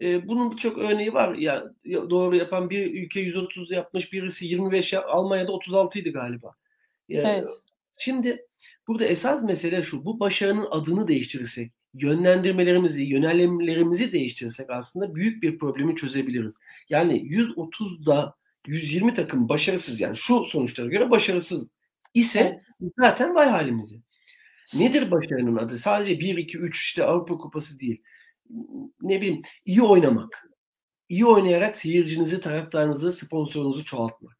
Ee, 0.00 0.28
bunun 0.28 0.52
birçok 0.52 0.78
örneği 0.78 1.14
var. 1.14 1.34
Ya 1.34 1.64
doğru 1.84 2.36
yapan 2.36 2.70
bir 2.70 3.02
ülke 3.02 3.20
130 3.20 3.70
yapmış, 3.70 4.12
birisi 4.12 4.46
25 4.46 4.92
yap, 4.92 5.04
Almanya'da 5.08 5.52
36 5.52 5.98
idi 5.98 6.12
galiba. 6.12 6.52
Ya, 7.08 7.22
evet. 7.22 7.48
Şimdi 7.98 8.46
burada 8.88 9.04
esas 9.04 9.44
mesele 9.44 9.82
şu. 9.82 10.04
Bu 10.04 10.20
başarının 10.20 10.66
adını 10.70 11.08
değiştirirsek, 11.08 11.72
yönlendirmelerimizi, 11.94 13.02
yönelimlerimizi 13.02 14.12
değiştirirsek 14.12 14.70
aslında 14.70 15.14
büyük 15.14 15.42
bir 15.42 15.58
problemi 15.58 15.96
çözebiliriz. 15.96 16.58
Yani 16.88 17.22
130'da 17.22 18.34
120 18.66 19.14
takım 19.14 19.48
başarısız 19.48 20.00
yani 20.00 20.16
şu 20.16 20.44
sonuçlara 20.44 20.88
göre 20.88 21.10
başarısız 21.10 21.72
ise 22.14 22.58
zaten 22.98 23.34
vay 23.34 23.48
halimizi. 23.48 23.96
Nedir 24.74 25.10
başarının 25.10 25.56
adı? 25.56 25.78
Sadece 25.78 26.20
1, 26.20 26.36
2, 26.36 26.58
3 26.58 26.80
işte 26.80 27.04
Avrupa 27.04 27.38
Kupası 27.38 27.78
değil. 27.78 28.02
Ne 29.02 29.20
bileyim 29.20 29.42
iyi 29.64 29.82
oynamak. 29.82 30.48
İyi 31.08 31.26
oynayarak 31.26 31.76
seyircinizi, 31.76 32.40
taraftarınızı, 32.40 33.12
sponsorunuzu 33.12 33.84
çoğaltmak. 33.84 34.35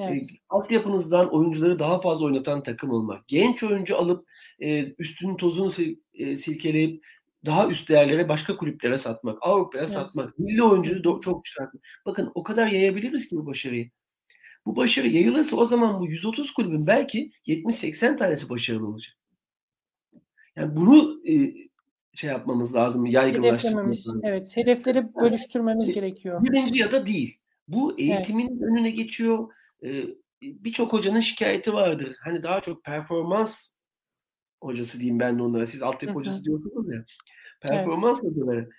Evet. 0.00 0.22
E, 0.22 0.26
altyapınızdan 0.48 1.34
oyuncuları 1.34 1.78
daha 1.78 2.00
fazla 2.00 2.26
oynatan 2.26 2.62
takım 2.62 2.90
olmak. 2.90 3.28
Genç 3.28 3.62
oyuncu 3.62 3.96
alıp 3.96 4.28
e, 4.60 4.94
üstünün 4.98 5.36
tozunu 5.36 5.70
sil, 5.76 5.90
e, 6.14 6.36
silkeleyip 6.36 7.04
daha 7.46 7.68
üst 7.68 7.88
değerlere 7.88 8.28
başka 8.28 8.56
kulüplere 8.56 8.98
satmak, 8.98 9.38
Avrupa'ya 9.40 9.84
evet. 9.84 9.92
satmak, 9.92 10.38
milli 10.38 10.62
oyuncuyu 10.62 11.20
çok 11.20 11.44
çıkartmak. 11.44 11.82
Bakın 12.06 12.32
o 12.34 12.42
kadar 12.42 12.66
yayabiliriz 12.66 13.28
ki 13.28 13.36
bu 13.36 13.46
başarıyı. 13.46 13.90
Bu 14.66 14.76
başarı 14.76 15.08
yayılırsa 15.08 15.56
o 15.56 15.64
zaman 15.64 16.00
bu 16.00 16.06
130 16.06 16.52
kulübün 16.52 16.86
belki 16.86 17.32
70-80 17.46 18.16
tanesi 18.16 18.50
başarılı 18.50 18.88
olacak. 18.88 19.16
Yani 20.56 20.76
bunu 20.76 21.20
e, 21.28 21.54
şey 22.14 22.30
yapmamız 22.30 22.74
lazım, 22.74 23.06
yaygınlaştırmamız 23.06 24.08
lazım. 24.08 24.20
Evet, 24.24 24.56
hedefleri 24.56 25.14
bölüştürmemiz 25.14 25.88
yani, 25.88 25.94
gerekiyor. 25.94 26.44
Birinci 26.44 26.80
ya 26.80 26.92
da 26.92 27.06
değil. 27.06 27.38
Bu 27.68 27.98
eğitimin 27.98 28.48
evet. 28.48 28.62
önüne 28.62 28.90
geçiyor. 28.90 29.48
Ee, 29.84 30.06
Birçok 30.42 30.92
hocanın 30.92 31.20
şikayeti 31.20 31.72
vardır. 31.72 32.16
Hani 32.20 32.42
daha 32.42 32.60
çok 32.60 32.84
performans 32.84 33.68
hocası 34.62 34.98
diyeyim 34.98 35.20
ben 35.20 35.38
de 35.38 35.42
onlara. 35.42 35.66
Siz 35.66 35.82
altyapı 35.82 36.14
hocası 36.14 36.44
diyorsunuz 36.44 36.94
ya. 36.94 37.04
Performans 37.60 38.20
evet. 38.22 38.32
hocaları. 38.32 38.70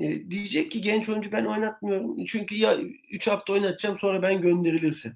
E, 0.00 0.30
diyecek 0.30 0.70
ki 0.70 0.80
genç 0.80 1.08
oyuncu 1.08 1.32
ben 1.32 1.44
oynatmıyorum. 1.44 2.24
Çünkü 2.24 2.56
ya 2.56 2.78
3 3.10 3.26
hafta 3.26 3.52
oynatacağım 3.52 3.98
sonra 3.98 4.22
ben 4.22 4.40
gönderilirsin. 4.40 5.12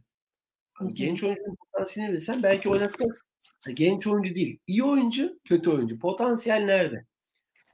Hani 0.74 0.94
genç 0.94 1.24
oyuncunun 1.24 1.56
potansiyelini 1.56 2.14
bilsen 2.14 2.42
belki 2.42 2.68
oynatacaksın. 2.68 3.28
Genç 3.74 4.06
oyuncu 4.06 4.34
değil. 4.34 4.58
İyi 4.66 4.84
oyuncu, 4.84 5.40
kötü 5.44 5.70
oyuncu. 5.70 5.98
Potansiyel 5.98 6.64
nerede? 6.64 7.06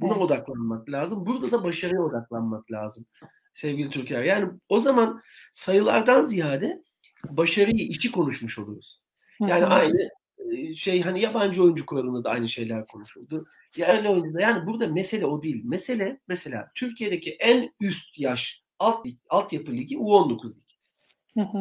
Buna 0.01 0.13
evet. 0.13 0.23
odaklanmak 0.23 0.91
lazım. 0.91 1.27
Burada 1.27 1.51
da 1.51 1.65
başarıya 1.65 2.03
odaklanmak 2.03 2.73
lazım. 2.73 3.07
Sevgili 3.55 3.91
Türker. 3.91 4.23
Yani 4.23 4.51
o 4.69 4.81
zaman 4.81 5.23
sayılardan 5.53 6.25
ziyade 6.25 6.83
başarıyı, 7.31 7.89
işi 7.89 8.11
konuşmuş 8.11 8.59
oluruz. 8.59 9.05
Yani 9.41 9.67
aynı 9.67 10.11
şey 10.75 11.03
hani 11.03 11.21
yabancı 11.21 11.63
oyuncu 11.63 11.87
kuralında 11.87 12.25
da 12.25 12.31
aynı 12.31 12.49
şeyler 12.49 12.87
konuşuldu. 12.87 13.45
Yerli 13.77 14.09
oyuncuda 14.09 14.41
yani 14.41 14.67
burada 14.67 14.87
mesele 14.87 15.27
o 15.27 15.43
değil. 15.43 15.63
Mesele 15.65 16.21
mesela 16.29 16.71
Türkiye'deki 16.75 17.31
en 17.31 17.75
üst 17.81 18.19
yaş 18.19 18.63
alt 18.79 19.07
lig, 19.07 19.19
altyapı 19.29 19.73
ligi 19.73 19.97
U19 19.97 20.57
lig. 20.57 20.63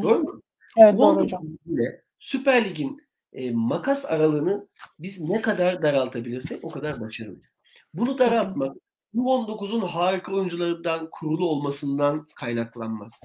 Doğru 0.03 0.19
mu? 0.19 0.41
Evet 0.77 0.97
doğru 0.97 1.21
hocam. 1.21 1.43
Ile 1.65 2.01
Süper 2.19 2.65
Lig'in 2.65 3.01
e, 3.33 3.51
makas 3.51 4.05
aralığını 4.05 4.67
biz 4.99 5.19
ne 5.19 5.41
kadar 5.41 5.81
daraltabilirsek 5.81 6.63
o 6.63 6.69
kadar 6.69 7.01
başarılıyız. 7.01 7.51
Bunu 7.93 8.17
daraltmak 8.17 8.77
U19'un 9.15 9.81
harika 9.81 10.33
oyuncularından 10.33 11.09
kurulu 11.11 11.49
olmasından 11.49 12.27
kaynaklanmaz. 12.35 13.21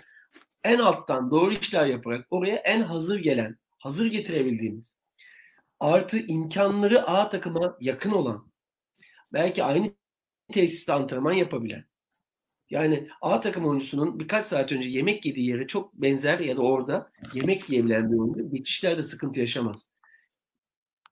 En 0.64 0.78
alttan 0.78 1.30
doğru 1.30 1.52
işler 1.52 1.86
yaparak 1.86 2.26
oraya 2.30 2.56
en 2.56 2.82
hazır 2.82 3.18
gelen, 3.18 3.56
hazır 3.78 4.06
getirebildiğimiz 4.06 4.96
artı 5.80 6.18
imkanları 6.18 7.06
A 7.06 7.28
takıma 7.28 7.76
yakın 7.80 8.10
olan 8.10 8.52
belki 9.32 9.64
aynı 9.64 9.90
tesiste 10.52 10.92
antrenman 10.92 11.32
yapabilen 11.32 11.84
yani 12.72 13.08
A 13.20 13.40
takım 13.40 13.66
oyuncusunun 13.66 14.20
birkaç 14.20 14.44
saat 14.46 14.72
önce 14.72 14.88
yemek 14.88 15.26
yediği 15.26 15.48
yere 15.48 15.66
çok 15.66 15.94
benzer 15.94 16.38
ya 16.38 16.56
da 16.56 16.62
orada 16.62 17.12
yemek 17.34 17.70
yiyebilen 17.70 18.12
bir 18.12 18.16
oyuncu 18.16 18.50
geçişlerde 18.54 19.02
sıkıntı 19.02 19.40
yaşamaz. 19.40 19.92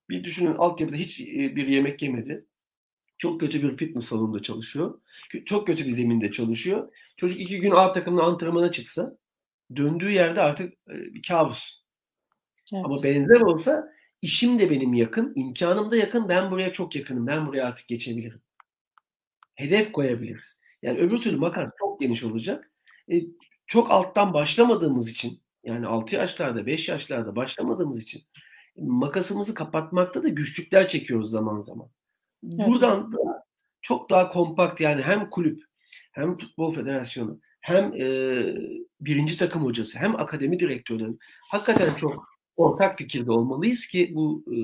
Bir 0.08 0.24
düşünün 0.24 0.54
altyapıda 0.54 0.96
hiç 0.96 1.20
e, 1.20 1.56
bir 1.56 1.66
yemek 1.66 2.02
yemedi. 2.02 2.46
Çok 3.18 3.40
kötü 3.40 3.62
bir 3.62 3.76
fitness 3.76 4.04
salonunda 4.04 4.42
çalışıyor. 4.42 5.00
Çok 5.44 5.66
kötü 5.66 5.86
bir 5.86 5.90
zeminde 5.90 6.32
çalışıyor. 6.32 6.92
Çocuk 7.16 7.40
iki 7.40 7.60
gün 7.60 7.70
A 7.70 7.92
takımına 7.92 8.22
antrenmana 8.22 8.72
çıksa 8.72 9.16
döndüğü 9.76 10.11
yerde 10.11 10.40
artık 10.40 10.72
e, 10.72 10.94
bir 11.14 11.22
kabus. 11.22 11.80
Evet. 12.72 12.85
Ama 12.85 13.02
benzer 13.02 13.40
olsa 13.40 13.92
işim 14.22 14.59
de 14.59 14.70
benim 14.70 14.94
yakın, 14.94 15.33
imkanım 15.37 15.90
da 15.90 15.96
yakın. 15.96 16.28
Ben 16.28 16.50
buraya 16.50 16.72
çok 16.72 16.96
yakınım. 16.96 17.26
Ben 17.26 17.46
buraya 17.46 17.66
artık 17.66 17.88
geçebilirim. 17.88 18.42
Hedef 19.54 19.92
koyabiliriz. 19.92 20.61
Yani 20.83 20.98
öbür 20.98 21.18
türlü 21.18 21.37
makas 21.37 21.70
çok 21.78 22.00
geniş 22.00 22.24
olacak. 22.24 22.70
E, 23.12 23.22
çok 23.66 23.90
alttan 23.90 24.35
başlamadığımız 24.35 25.09
için 25.11 25.42
yani 25.64 25.87
6 25.87 26.16
yaşlarda 26.16 26.66
5 26.66 26.88
yaşlarda 26.88 27.37
başlamadığımız 27.37 28.02
için 28.02 28.22
makasımızı 28.76 29.54
kapatmakta 29.54 30.22
da 30.22 30.28
güçlükler 30.28 30.88
çekiyoruz 30.88 31.30
zaman 31.30 31.59
zaman. 31.59 31.88
Buradan 32.42 33.12
da 33.12 33.46
çok 33.83 34.11
daha 34.11 34.28
kompakt 34.28 34.80
yani 34.80 35.02
hem 35.02 35.30
kulüp 35.30 35.62
hem 36.12 36.38
futbol 36.38 36.74
federasyonu 36.74 37.40
hem 37.61 37.94
e, 37.94 38.07
birinci 39.01 39.38
takım 39.38 39.64
hocası 39.64 39.99
hem 39.99 40.16
akademi 40.16 40.61
direktörleri 40.61 41.12
hakikaten 41.51 41.94
çok 41.94 42.29
ortak 42.57 42.99
fikirde 42.99 43.33
olmalıyız 43.33 43.87
ki 43.87 44.11
bu 44.14 44.44
e, 44.55 44.57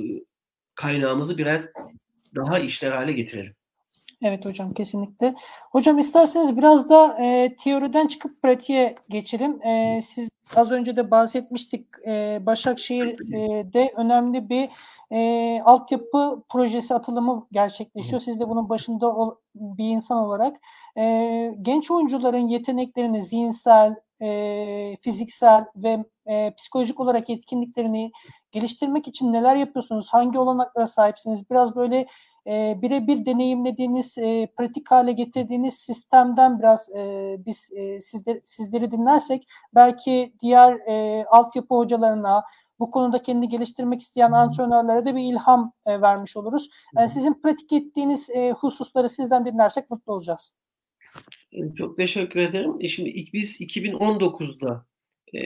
kaynağımızı 0.75 1.39
biraz 1.39 1.71
daha 2.35 2.59
işler 2.59 2.93
hale 2.93 3.13
getirelim. 3.13 3.55
Evet 4.23 4.45
hocam 4.45 4.75
kesinlikle. 4.75 5.35
Hocam 5.71 5.99
isterseniz 5.99 6.57
biraz 6.57 6.89
da 6.89 7.19
e, 7.25 7.57
teoriden 7.65 8.07
çıkıp 8.07 8.43
pratiğe 8.43 8.95
geçelim. 9.09 9.63
E, 9.63 10.01
siz 10.03 10.29
az 10.57 10.71
önce 10.71 10.97
de 10.97 11.11
bahsetmiştik 11.11 11.87
e, 12.07 12.39
Başakşehir'de 12.47 13.93
önemli 13.97 14.49
bir 14.49 14.69
e, 15.11 15.61
altyapı 15.63 16.43
projesi 16.49 16.95
atılımı 16.95 17.47
gerçekleşiyor. 17.53 18.21
Siz 18.21 18.41
de 18.41 18.49
bunun 18.49 18.69
başında 18.69 19.17
ol, 19.17 19.35
bir 19.55 19.89
insan 19.89 20.19
olarak 20.19 20.57
e, 20.99 21.55
genç 21.63 21.91
oyuncuların 21.91 22.49
yeteneklerini 22.49 23.23
zihinsel, 23.23 23.95
e, 24.23 24.97
fiziksel 25.01 25.65
ve 25.77 26.05
e, 26.27 26.55
psikolojik 26.55 27.01
olarak 27.01 27.31
etkinliklerini 27.31 28.13
geliştirmek 28.53 29.09
için 29.09 29.33
neler 29.33 29.57
yapıyorsunuz? 29.57 30.09
Hangi 30.11 30.39
olanaklara 30.39 30.87
sahipsiniz? 30.87 31.51
Biraz 31.51 31.77
böyle 31.77 32.07
e, 32.47 32.79
birebir 32.83 33.27
deneyimlediğiniz, 33.27 34.19
e, 34.19 34.49
pratik 34.59 34.91
hale 34.91 35.13
getirdiğiniz 35.13 35.75
sistemden 35.75 36.59
biraz 36.59 36.89
e, 36.97 37.37
biz 37.47 37.71
e, 37.77 38.01
sizler, 38.01 38.41
sizleri 38.45 38.91
dinlersek 38.91 39.49
belki 39.75 40.33
diğer 40.41 40.73
e, 40.73 41.25
altyapı 41.25 41.75
hocalarına, 41.75 42.45
bu 42.79 42.91
konuda 42.91 43.23
kendini 43.23 43.49
geliştirmek 43.49 44.01
isteyen 44.01 44.33
antrenörlere 44.33 45.05
de 45.05 45.15
bir 45.15 45.33
ilham 45.33 45.73
e, 45.87 46.01
vermiş 46.01 46.37
oluruz. 46.37 46.71
Yani 46.97 47.09
sizin 47.09 47.43
pratik 47.43 47.73
ettiğiniz 47.73 48.31
e, 48.31 48.51
hususları 48.51 49.09
sizden 49.09 49.45
dinlersek 49.45 49.91
mutlu 49.91 50.13
olacağız. 50.13 50.55
Çok 51.79 51.97
teşekkür 51.97 52.41
ederim. 52.41 52.89
Şimdi 52.89 53.25
biz 53.33 53.61
2019'da 53.61 54.87
e, 55.35 55.41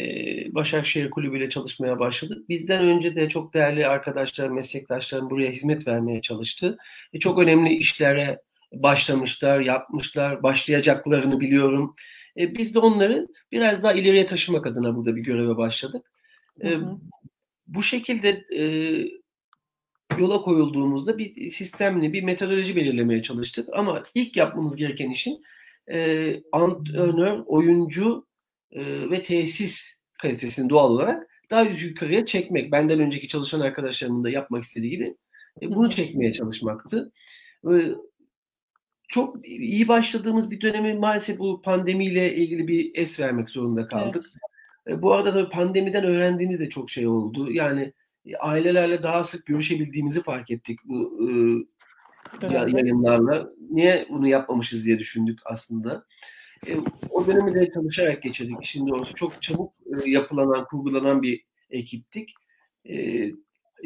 Başakşehir 0.54 1.10
Kulübü 1.10 1.38
ile 1.38 1.50
çalışmaya 1.50 1.98
başladık. 1.98 2.48
Bizden 2.48 2.84
önce 2.84 3.16
de 3.16 3.28
çok 3.28 3.54
değerli 3.54 3.86
arkadaşlar, 3.86 4.48
meslektaşlarım 4.48 5.30
buraya 5.30 5.50
hizmet 5.50 5.86
vermeye 5.86 6.20
çalıştı. 6.22 6.78
E, 7.12 7.18
çok 7.18 7.38
önemli 7.38 7.74
işlere 7.74 8.40
başlamışlar, 8.72 9.60
yapmışlar, 9.60 10.42
başlayacaklarını 10.42 11.40
biliyorum. 11.40 11.94
E, 12.36 12.54
biz 12.54 12.74
de 12.74 12.78
onları 12.78 13.26
biraz 13.52 13.82
daha 13.82 13.92
ileriye 13.92 14.26
taşımak 14.26 14.66
adına 14.66 14.96
burada 14.96 15.16
bir 15.16 15.22
göreve 15.22 15.56
başladık. 15.56 16.12
E, 16.64 16.78
bu 17.66 17.82
şekilde 17.82 18.44
e, 18.56 18.64
yola 20.18 20.42
koyulduğumuzda 20.42 21.18
bir 21.18 21.48
sistemli, 21.50 22.12
bir 22.12 22.22
metodoloji 22.22 22.76
belirlemeye 22.76 23.22
çalıştık. 23.22 23.68
Ama 23.72 24.02
ilk 24.14 24.36
yapmamız 24.36 24.76
gereken 24.76 25.10
işin 25.10 25.42
e, 25.92 26.34
antrenör, 26.52 27.42
oyuncu 27.46 28.29
e, 28.72 29.10
ve 29.10 29.22
tesis 29.22 30.00
kalitesini 30.18 30.70
doğal 30.70 30.90
olarak 30.90 31.28
daha 31.50 31.62
yukarıya 31.62 32.26
çekmek. 32.26 32.72
Benden 32.72 33.00
önceki 33.00 33.28
çalışan 33.28 33.60
arkadaşlarımın 33.60 34.24
da 34.24 34.30
yapmak 34.30 34.64
istediği 34.64 34.90
gibi 34.90 35.16
e, 35.62 35.70
bunu 35.70 35.90
çekmeye 35.90 36.32
çalışmaktı. 36.32 37.12
E, 37.64 37.74
çok 39.08 39.48
iyi 39.48 39.88
başladığımız 39.88 40.50
bir 40.50 40.60
dönemi 40.60 40.94
maalesef 40.94 41.38
bu 41.38 41.62
pandemiyle 41.62 42.36
ilgili 42.36 42.68
bir 42.68 42.90
es 42.94 43.20
vermek 43.20 43.48
zorunda 43.48 43.86
kaldık. 43.86 44.22
Evet. 44.86 44.98
E, 44.98 45.02
bu 45.02 45.14
arada 45.14 45.34
da 45.34 45.48
pandemiden 45.48 46.04
öğrendiğimiz 46.04 46.60
de 46.60 46.68
çok 46.68 46.90
şey 46.90 47.06
oldu. 47.06 47.52
Yani 47.52 47.92
e, 48.26 48.36
ailelerle 48.36 49.02
daha 49.02 49.24
sık 49.24 49.46
görüşebildiğimizi 49.46 50.22
fark 50.22 50.50
ettik 50.50 50.78
bu 50.84 51.20
e, 52.42 52.46
yayınlarla. 52.54 53.50
Niye 53.70 54.06
bunu 54.10 54.28
yapmamışız 54.28 54.86
diye 54.86 54.98
düşündük 54.98 55.38
aslında. 55.44 56.04
E, 56.68 56.76
o 57.10 57.26
dönemi 57.26 57.54
de 57.54 57.72
çalışarak 57.74 58.22
geçirdik. 58.22 58.56
Şimdi 58.62 58.90
doğrusu 58.90 59.14
çok 59.14 59.42
çabuk 59.42 59.74
e, 59.86 60.10
yapılanan, 60.10 60.64
kurgulanan 60.64 61.22
bir 61.22 61.44
ekiptik. 61.70 62.34
E, 62.88 63.26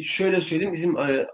şöyle 0.03 0.41
söyleyeyim, 0.41 0.75
bizim 0.75 0.99
e, 0.99 1.27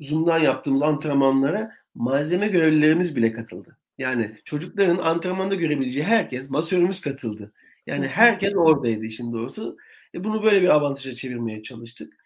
Zoom'dan 0.00 0.38
yaptığımız 0.38 0.82
antrenmanlara 0.82 1.72
malzeme 1.94 2.48
görevlilerimiz 2.48 3.16
bile 3.16 3.32
katıldı. 3.32 3.78
Yani 3.98 4.38
çocukların 4.44 4.98
antrenmanda 4.98 5.54
görebileceği 5.54 6.04
herkes, 6.04 6.50
masörümüz 6.50 7.00
katıldı. 7.00 7.52
Yani 7.86 8.06
herkes 8.06 8.56
oradaydı 8.56 9.04
işin 9.04 9.32
doğrusu. 9.32 9.76
E, 10.14 10.24
bunu 10.24 10.42
böyle 10.42 10.62
bir 10.62 10.68
avantaja 10.68 11.14
çevirmeye 11.14 11.62
çalıştık. 11.62 12.24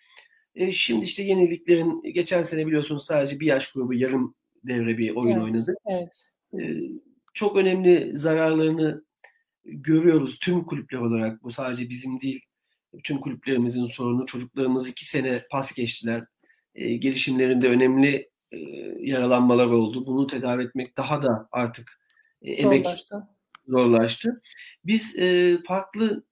E, 0.54 0.72
şimdi 0.72 1.04
işte 1.04 1.22
yeniliklerin, 1.22 2.02
geçen 2.12 2.42
sene 2.42 2.66
biliyorsunuz 2.66 3.04
sadece 3.04 3.40
bir 3.40 3.46
yaş 3.46 3.72
grubu 3.72 3.94
yarım 3.94 4.34
devre 4.64 4.98
bir 4.98 5.10
oyun 5.10 5.36
evet, 5.36 5.42
oynadı. 5.42 5.74
Evet. 5.86 6.24
E, 6.52 6.58
çok 7.38 7.56
önemli 7.56 8.16
zararlarını 8.16 9.04
görüyoruz 9.64 10.38
tüm 10.38 10.64
kulüpler 10.64 10.98
olarak. 10.98 11.42
Bu 11.42 11.50
sadece 11.50 11.88
bizim 11.88 12.20
değil. 12.20 12.40
Tüm 13.04 13.18
kulüplerimizin 13.18 13.86
sorunu. 13.86 14.26
Çocuklarımız 14.26 14.88
iki 14.88 15.04
sene 15.04 15.46
pas 15.50 15.74
geçtiler. 15.74 16.24
E, 16.74 16.96
gelişimlerinde 16.96 17.68
önemli 17.68 18.30
e, 18.52 18.58
yaralanmalar 19.00 19.66
oldu. 19.66 20.06
Bunu 20.06 20.26
tedavi 20.26 20.64
etmek 20.64 20.96
daha 20.96 21.22
da 21.22 21.48
artık 21.52 22.00
e, 22.42 22.52
emek 22.52 22.84
zorlaştı. 22.86 23.28
zorlaştı. 23.66 24.42
Biz 24.84 25.18
e, 25.18 25.58
farklı 25.66 26.24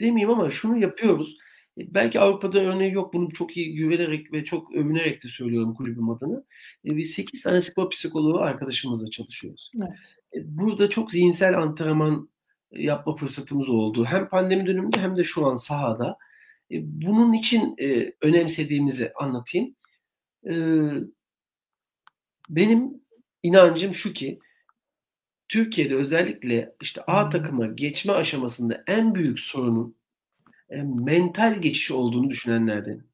demeyeyim 0.00 0.30
ama 0.30 0.50
şunu 0.50 0.78
yapıyoruz. 0.78 1.36
E, 1.78 1.94
belki 1.94 2.20
Avrupa'da 2.20 2.60
örneği 2.60 2.92
yok. 2.92 3.14
Bunu 3.14 3.30
çok 3.32 3.56
iyi 3.56 3.74
güvenerek 3.74 4.32
ve 4.32 4.44
çok 4.44 4.74
övünerek 4.74 5.24
de 5.24 5.28
söylüyorum 5.28 5.74
kulübüm 5.74 6.10
adına. 6.10 6.44
E, 6.84 6.96
biz 6.96 7.10
8 7.10 7.42
tane 7.42 7.60
spor 7.60 7.90
psikoloğu 7.90 8.38
arkadaşımızla 8.38 9.10
çalışıyoruz. 9.10 9.70
Evet. 9.82 10.16
E, 10.34 10.56
burada 10.58 10.90
çok 10.90 11.12
zihinsel 11.12 11.58
antrenman 11.58 12.30
yapma 12.72 13.16
fırsatımız 13.16 13.68
oldu. 13.68 14.04
Hem 14.04 14.28
pandemi 14.28 14.66
döneminde 14.66 15.00
hem 15.00 15.16
de 15.16 15.24
şu 15.24 15.46
an 15.46 15.54
sahada. 15.54 16.18
Bunun 16.80 17.32
için 17.32 17.76
önemsediğimizi 18.20 19.12
anlatayım. 19.12 19.74
Benim 22.48 23.00
inancım 23.42 23.94
şu 23.94 24.12
ki 24.12 24.38
Türkiye'de 25.48 25.96
özellikle 25.96 26.74
işte 26.82 27.02
A 27.02 27.28
takıma 27.28 27.66
geçme 27.66 28.12
aşamasında 28.12 28.84
en 28.86 29.14
büyük 29.14 29.40
sorunun 29.40 29.96
e, 30.70 30.82
mental 30.82 31.60
geçiş 31.60 31.90
olduğunu 31.90 32.30
düşünenlerden. 32.30 33.04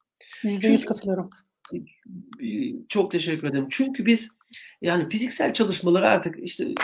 Yüzde 0.43 0.69
yüz 0.69 0.85
katılıyorum. 0.85 1.31
Çok 2.89 3.11
teşekkür 3.11 3.49
ederim. 3.49 3.67
Çünkü 3.71 4.07
biz 4.07 4.29
yani 4.83 5.09
fiziksel 5.09 5.55
çalışmaları 5.55 6.09
artık 6.09 6.37
işte 6.43 6.75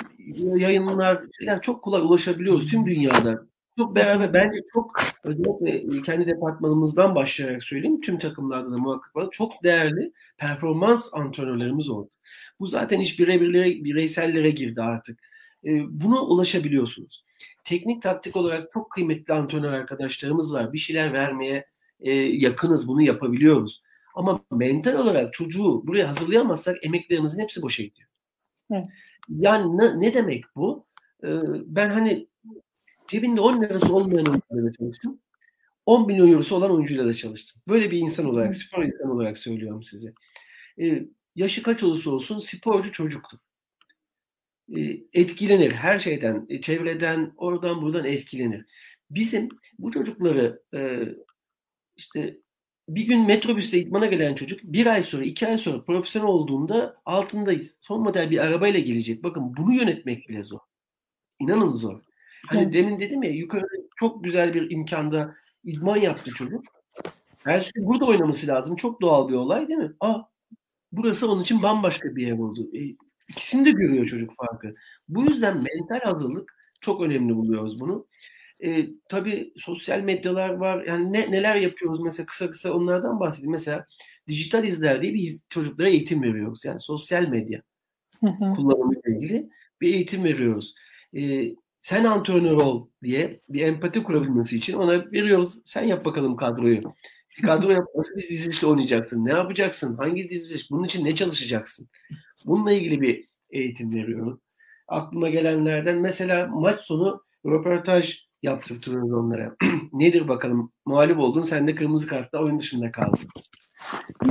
yayınlar 0.56 1.22
yani 1.40 1.60
çok 1.62 1.82
kolay 1.82 2.02
ulaşabiliyoruz 2.02 2.70
tüm 2.70 2.86
dünyada. 2.86 3.46
Çok 3.78 3.96
beraber 3.96 4.32
bence 4.32 4.58
çok 4.74 5.00
özellikle 5.24 6.02
kendi 6.02 6.26
departmanımızdan 6.26 7.14
başlayarak 7.14 7.62
söyleyeyim 7.62 8.00
tüm 8.00 8.18
takımlarda 8.18 8.72
da 8.72 8.78
muhakkak 8.78 9.16
var. 9.16 9.28
Çok 9.30 9.64
değerli 9.64 10.12
performans 10.38 11.14
antrenörlerimiz 11.14 11.88
oldu. 11.88 12.10
Bu 12.60 12.66
zaten 12.66 13.00
iş 13.00 13.18
birebirlere, 13.18 13.84
bireysellere 13.84 14.50
girdi 14.50 14.82
artık. 14.82 15.20
Buna 15.88 16.20
ulaşabiliyorsunuz 16.20 17.24
teknik 17.64 18.02
taktik 18.02 18.36
olarak 18.36 18.70
çok 18.70 18.90
kıymetli 18.90 19.34
antrenör 19.34 19.72
arkadaşlarımız 19.72 20.54
var. 20.54 20.72
Bir 20.72 20.78
şeyler 20.78 21.12
vermeye 21.12 21.66
e, 22.00 22.12
yakınız, 22.14 22.88
bunu 22.88 23.02
yapabiliyoruz. 23.02 23.82
Ama 24.14 24.44
mental 24.50 24.94
olarak 24.94 25.34
çocuğu 25.34 25.86
buraya 25.86 26.08
hazırlayamazsak 26.08 26.84
emeklerimizin 26.84 27.42
hepsi 27.42 27.62
boşa 27.62 27.82
gidiyor. 27.82 28.08
Evet. 28.72 28.86
Yani 29.28 29.78
ne, 29.78 30.00
ne 30.00 30.14
demek 30.14 30.44
bu? 30.56 30.86
Ee, 31.24 31.28
ben 31.66 31.90
hani 31.90 32.28
cebinde 33.08 33.40
10 33.40 33.62
lirası 33.62 33.94
olmayan 33.94 34.26
oyuncuyla 34.26 34.72
çalıştım. 34.78 35.18
10 35.86 36.06
milyon 36.06 36.32
eurosu 36.32 36.56
olan 36.56 36.70
oyuncuyla 36.70 37.06
da 37.06 37.14
çalıştım. 37.14 37.62
Böyle 37.68 37.90
bir 37.90 37.98
insan 37.98 38.26
olarak, 38.26 38.56
spor 38.56 38.82
insan 38.82 39.10
olarak 39.10 39.38
söylüyorum 39.38 39.82
size. 39.82 40.12
Ee, 40.80 41.02
yaşı 41.36 41.62
kaç 41.62 41.82
olursa 41.82 42.10
olsun 42.10 42.38
sporcu 42.38 42.92
çocuktur. 42.92 43.38
E, 44.76 45.00
etkilenir 45.12 45.72
her 45.72 45.98
şeyden, 45.98 46.46
e, 46.48 46.60
çevreden, 46.60 47.32
oradan 47.36 47.82
buradan 47.82 48.04
etkilenir. 48.04 48.66
Bizim 49.10 49.48
bu 49.78 49.90
çocukları 49.90 50.62
e, 50.74 51.00
işte 51.96 52.38
bir 52.88 53.06
gün 53.06 53.26
metrobüste 53.26 53.78
idmana 53.78 54.06
gelen 54.06 54.34
çocuk 54.34 54.60
bir 54.62 54.86
ay 54.86 55.02
sonra, 55.02 55.24
iki 55.24 55.46
ay 55.46 55.58
sonra 55.58 55.84
profesyonel 55.84 56.28
olduğunda 56.28 56.96
altındayız. 57.04 57.78
Son 57.80 58.02
model 58.02 58.30
bir 58.30 58.38
arabayla 58.38 58.80
gelecek. 58.80 59.22
Bakın 59.24 59.56
bunu 59.56 59.74
yönetmek 59.74 60.28
bile 60.28 60.42
zor. 60.42 60.60
İnanın 61.40 61.72
zor. 61.72 62.00
Hani 62.46 62.62
evet. 62.62 62.72
demin 62.72 63.00
dedim 63.00 63.22
ya 63.22 63.30
yukarıda 63.30 63.66
çok 63.96 64.24
güzel 64.24 64.54
bir 64.54 64.70
imkanda 64.70 65.34
idman 65.64 65.96
yaptı 65.96 66.30
çocuk. 66.30 66.64
Her 67.44 67.60
şey 67.60 67.72
burada 67.76 68.04
oynaması 68.04 68.46
lazım. 68.46 68.76
Çok 68.76 69.00
doğal 69.00 69.28
bir 69.28 69.34
olay 69.34 69.68
değil 69.68 69.80
mi? 69.80 69.92
Aa, 70.00 70.20
burası 70.92 71.30
onun 71.30 71.42
için 71.42 71.62
bambaşka 71.62 72.16
bir 72.16 72.26
yer 72.26 72.38
oldu. 72.38 72.68
E, 72.76 72.80
İkisini 73.28 73.66
de 73.66 73.70
görüyor 73.70 74.06
çocuk 74.06 74.36
farkı. 74.36 74.74
Bu 75.08 75.24
yüzden 75.24 75.56
mental 75.56 76.00
hazırlık 76.10 76.54
çok 76.80 77.02
önemli 77.02 77.34
buluyoruz 77.36 77.80
bunu. 77.80 78.06
E, 78.64 78.86
tabii 79.08 79.52
sosyal 79.56 80.00
medyalar 80.00 80.50
var. 80.50 80.84
Yani 80.84 81.12
ne, 81.12 81.30
neler 81.30 81.56
yapıyoruz 81.56 82.00
mesela 82.00 82.26
kısa 82.26 82.50
kısa 82.50 82.72
onlardan 82.72 83.20
bahsedeyim. 83.20 83.52
Mesela 83.52 83.86
dijital 84.28 84.64
izler 84.64 85.02
diye 85.02 85.14
bir 85.14 85.38
çocuklara 85.48 85.88
eğitim 85.88 86.22
veriyoruz. 86.22 86.64
Yani 86.64 86.78
sosyal 86.78 87.28
medya 87.28 87.62
kullanımıyla 88.56 89.16
ilgili 89.16 89.48
bir 89.80 89.94
eğitim 89.94 90.24
veriyoruz. 90.24 90.74
E, 91.16 91.52
sen 91.82 92.04
antrenör 92.04 92.52
ol 92.52 92.88
diye 93.02 93.40
bir 93.48 93.60
empati 93.60 94.02
kurabilmesi 94.02 94.56
için 94.56 94.74
ona 94.74 95.12
veriyoruz. 95.12 95.62
Sen 95.66 95.84
yap 95.84 96.04
bakalım 96.04 96.36
kadroyu. 96.36 96.80
Kadro 97.40 97.70
yapması 97.70 98.16
biz 98.16 98.30
dizilişle 98.30 98.66
oynayacaksın. 98.66 99.24
Ne 99.24 99.30
yapacaksın? 99.30 99.96
Hangi 99.96 100.28
diziliş? 100.28 100.70
Bunun 100.70 100.84
için 100.84 101.04
ne 101.04 101.16
çalışacaksın? 101.16 101.88
Bununla 102.46 102.72
ilgili 102.72 103.00
bir 103.00 103.28
eğitim 103.50 103.94
veriyorum. 103.94 104.40
Aklıma 104.88 105.28
gelenlerden 105.28 105.98
mesela 105.98 106.46
maç 106.46 106.80
sonu 106.80 107.22
röportaj 107.46 108.18
yaptırtıyoruz 108.42 109.12
onlara. 109.12 109.56
Nedir 109.92 110.28
bakalım? 110.28 110.72
Mağlup 110.86 111.18
oldun. 111.18 111.42
Sen 111.42 111.66
de 111.66 111.74
kırmızı 111.74 112.06
kartla 112.06 112.38
oyun 112.38 112.58
dışında 112.58 112.92
kaldın. 112.92 113.28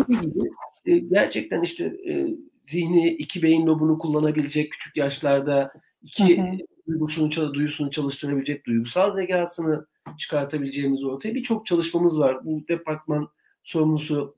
Gibi 0.08 0.22
gibi. 0.22 0.40
E, 0.86 0.98
gerçekten 1.00 1.62
işte 1.62 1.86
e, 2.10 2.28
zihni 2.68 3.10
iki 3.10 3.44
beyin 3.44 3.68
lobunu 3.68 3.98
kullanabilecek 3.98 4.72
küçük 4.72 4.98
yaşlarda 4.98 5.74
iki 6.02 6.38
hı 6.38 6.42
hı. 6.42 6.58
duygusunu, 6.88 7.54
duyusunu 7.54 7.92
çalıştırabilecek 7.92 8.66
duygusal 8.66 9.12
zekasını 9.12 9.86
çıkartabileceğimiz 10.18 11.04
ortaya 11.04 11.36
birçok 11.36 11.66
çalışmamız 11.66 12.20
var. 12.20 12.46
Bu 12.46 12.68
departman 12.68 13.30
sorumlusu 13.64 14.36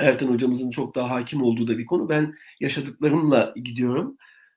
Ertan 0.00 0.28
hocamızın 0.28 0.70
çok 0.70 0.94
daha 0.94 1.10
hakim 1.10 1.42
olduğu 1.42 1.68
da 1.68 1.78
bir 1.78 1.86
konu. 1.86 2.08
Ben 2.08 2.34
yaşadıklarımla 2.60 3.54
gidiyorum 3.56 4.16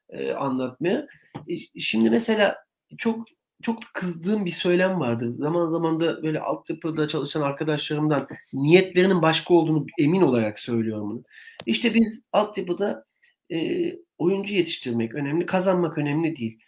e, 0.10 0.32
anlatmaya. 0.32 1.08
E, 1.48 1.80
şimdi 1.80 2.10
mesela 2.10 2.58
çok 2.98 3.28
çok 3.62 3.84
kızdığım 3.94 4.46
bir 4.46 4.52
söylem 4.52 5.00
vardır. 5.00 5.36
Zaman 5.38 5.66
zaman 5.66 6.00
da 6.00 6.24
böyle 6.24 6.40
altyapıda 6.40 7.08
çalışan 7.08 7.42
arkadaşlarımdan 7.42 8.28
niyetlerinin 8.54 9.22
başka 9.22 9.54
olduğunu 9.54 9.86
emin 10.00 10.22
olarak 10.22 10.60
söylüyorum 10.60 11.10
bunu. 11.10 11.24
İşte 11.66 11.94
biz 11.94 12.24
altyapıda 12.32 13.06
e, 13.52 13.92
oyuncu 14.18 14.54
yetiştirmek 14.54 15.16
önemli, 15.16 15.46
kazanmak 15.46 15.98
önemli 15.98 16.36
değil. 16.36 16.60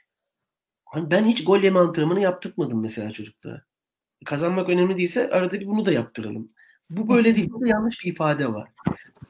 Hani 0.86 1.12
ben 1.12 1.26
hiç 1.26 1.44
gol 1.44 1.64
yeme 1.64 1.80
antrenmanı 1.80 2.22
yaptırmadım 2.22 2.82
mesela 2.82 3.12
çocuklara. 3.12 3.69
Kazanmak 4.26 4.70
önemli 4.70 4.98
değilse 4.98 5.30
arada 5.30 5.60
bir 5.60 5.68
bunu 5.68 5.86
da 5.86 5.92
yaptıralım. 5.92 6.48
Bu 6.90 7.10
böyle 7.10 7.36
değil. 7.36 7.50
Burada 7.52 7.68
yanlış 7.68 8.06
bir 8.06 8.12
ifade 8.12 8.54
var. 8.54 8.70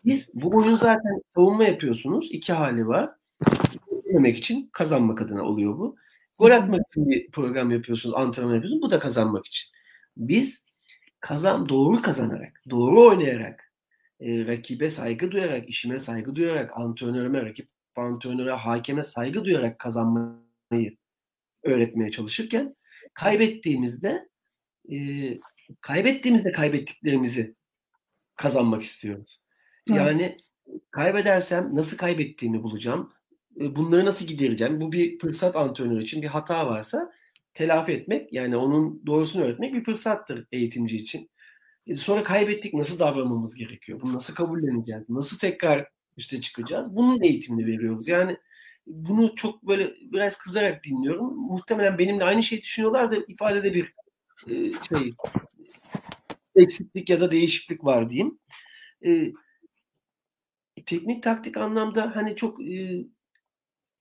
Biz 0.05 0.29
bu 0.33 0.57
oyun 0.57 0.77
zaten 0.77 1.21
savunma 1.35 1.63
yapıyorsunuz. 1.63 2.29
İki 2.31 2.53
hali 2.53 2.87
var. 2.87 3.09
Demek 4.13 4.37
için 4.37 4.69
kazanmak 4.73 5.21
adına 5.21 5.43
oluyor 5.43 5.77
bu. 5.77 5.95
Gol 6.39 6.51
atmak 6.51 6.81
için 6.91 7.09
bir 7.09 7.31
program 7.31 7.71
yapıyorsunuz, 7.71 8.15
antrenman 8.15 8.53
yapıyorsunuz. 8.53 8.81
Bu 8.81 8.91
da 8.91 8.99
kazanmak 8.99 9.47
için. 9.47 9.71
Biz 10.17 10.65
kazan 11.19 11.69
doğru 11.69 12.01
kazanarak, 12.01 12.61
doğru 12.69 13.03
oynayarak, 13.03 13.73
e, 14.19 14.45
rakibe 14.45 14.89
saygı 14.89 15.31
duyarak, 15.31 15.69
işime 15.69 15.99
saygı 15.99 16.35
duyarak, 16.35 16.77
antrenörüme, 16.77 17.45
rakip 17.45 17.69
antrenöre, 17.95 18.51
hakeme 18.51 19.03
saygı 19.03 19.45
duyarak 19.45 19.79
kazanmayı 19.79 20.97
öğretmeye 21.63 22.11
çalışırken 22.11 22.75
kaybettiğimizde 23.13 24.28
e, 24.91 24.97
kaybettiğimizde 25.81 26.51
kaybettiklerimizi 26.51 27.55
kazanmak 28.35 28.81
istiyoruz. 28.83 29.43
Evet. 29.91 30.03
Yani 30.03 30.37
kaybedersem 30.91 31.75
nasıl 31.75 31.97
kaybettiğimi 31.97 32.63
bulacağım. 32.63 33.13
E, 33.59 33.75
bunları 33.75 34.05
nasıl 34.05 34.25
gidereceğim? 34.25 34.81
Bu 34.81 34.91
bir 34.91 35.19
fırsat 35.19 35.55
antrenör 35.55 36.01
için. 36.01 36.21
Bir 36.21 36.27
hata 36.27 36.67
varsa 36.67 37.11
telafi 37.53 37.91
etmek 37.91 38.33
yani 38.33 38.57
onun 38.57 39.05
doğrusunu 39.05 39.43
öğretmek 39.43 39.73
bir 39.73 39.83
fırsattır 39.83 40.47
eğitimci 40.51 40.97
için. 40.97 41.29
E, 41.87 41.97
sonra 41.97 42.23
kaybettik 42.23 42.73
nasıl 42.73 42.99
davranmamız 42.99 43.55
gerekiyor? 43.55 44.01
Bunu 44.01 44.13
nasıl 44.13 44.35
kabulleneceğiz? 44.35 45.09
Nasıl 45.09 45.37
tekrar 45.37 45.87
işte 46.17 46.41
çıkacağız? 46.41 46.95
Bunun 46.95 47.21
eğitimini 47.21 47.67
veriyoruz. 47.67 48.07
Yani 48.07 48.37
bunu 48.87 49.35
çok 49.35 49.67
böyle 49.67 49.93
biraz 50.01 50.37
kızarak 50.37 50.83
dinliyorum. 50.83 51.35
Muhtemelen 51.35 51.97
benimle 51.97 52.23
aynı 52.23 52.43
şeyi 52.43 52.61
düşünüyorlar 52.61 53.11
da 53.11 53.15
ifadede 53.27 53.73
bir 53.73 53.93
e, 54.47 54.71
şey 54.89 55.13
eksiklik 56.55 57.09
ya 57.09 57.21
da 57.21 57.31
değişiklik 57.31 57.85
var 57.85 58.09
diyeyim. 58.09 58.39
E, 59.05 59.31
teknik 60.85 61.23
taktik 61.23 61.57
anlamda 61.57 62.15
hani 62.15 62.35
çok 62.35 62.61
e, 62.63 63.05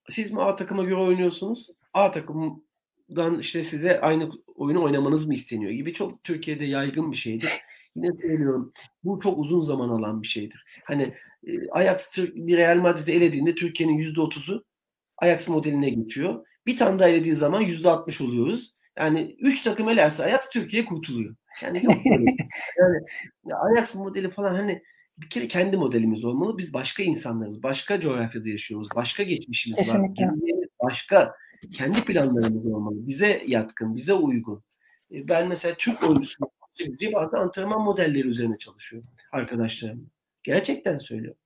siz 0.09 0.31
mi 0.31 0.41
A 0.41 0.55
takıma 0.55 0.83
göre 0.83 0.99
oynuyorsunuz? 0.99 1.69
A 1.93 2.11
takımdan 2.11 3.39
işte 3.39 3.63
size 3.63 4.01
aynı 4.01 4.31
oyunu 4.55 4.83
oynamanız 4.83 5.27
mı 5.27 5.33
isteniyor 5.33 5.71
gibi 5.71 5.93
çok 5.93 6.23
Türkiye'de 6.23 6.65
yaygın 6.65 7.11
bir 7.11 7.17
şeydir. 7.17 7.51
Yine 7.95 8.17
söylüyorum 8.17 8.73
bu 9.03 9.19
çok 9.19 9.39
uzun 9.39 9.61
zaman 9.63 9.89
alan 9.89 10.21
bir 10.21 10.27
şeydir. 10.27 10.63
Hani 10.83 11.13
e, 11.47 11.69
Ajax 11.71 12.17
bir 12.17 12.57
Real 12.57 12.77
Madrid'i 12.77 13.11
elediğinde 13.11 13.55
Türkiye'nin 13.55 13.97
%30'u 13.97 14.63
Ajax 15.17 15.47
modeline 15.47 15.89
geçiyor. 15.89 16.45
Bir 16.65 16.77
tane 16.77 16.99
daha 16.99 17.09
elediği 17.09 17.35
zaman 17.35 17.63
%60 17.63 18.23
oluyoruz. 18.23 18.73
Yani 18.99 19.35
3 19.39 19.61
takım 19.61 19.89
elerse 19.89 20.23
Ajax 20.23 20.49
Türkiye 20.49 20.85
kurtuluyor. 20.85 21.35
Yani 21.63 21.85
yok 21.85 21.95
böyle. 22.05 22.35
yani 23.45 23.55
Ajax 23.55 23.95
modeli 23.95 24.29
falan 24.29 24.55
hani 24.55 24.83
bir 25.17 25.29
kere 25.29 25.47
kendi 25.47 25.77
modelimiz 25.77 26.25
olmalı. 26.25 26.57
Biz 26.57 26.73
başka 26.73 27.03
insanlarız. 27.03 27.63
Başka 27.63 27.99
coğrafyada 27.99 28.49
yaşıyoruz. 28.49 28.87
Başka 28.95 29.23
geçmişimiz 29.23 29.77
Kesinlikle. 29.77 30.25
var. 30.25 30.33
Başka. 30.83 31.35
Kendi 31.73 32.01
planlarımız 32.01 32.65
olmalı. 32.65 32.95
Bize 33.07 33.43
yatkın, 33.47 33.95
bize 33.95 34.13
uygun. 34.13 34.63
E, 35.11 35.27
ben 35.27 35.47
mesela 35.47 35.75
Türk 35.77 36.03
oyuncusu 36.03 36.45
bazı 37.13 37.37
antrenman 37.37 37.81
modelleri 37.81 38.27
üzerine 38.27 38.57
çalışıyorum 38.57 39.09
arkadaşlarım. 39.31 40.09
Gerçekten 40.43 40.97
söylüyorum. 40.97 41.39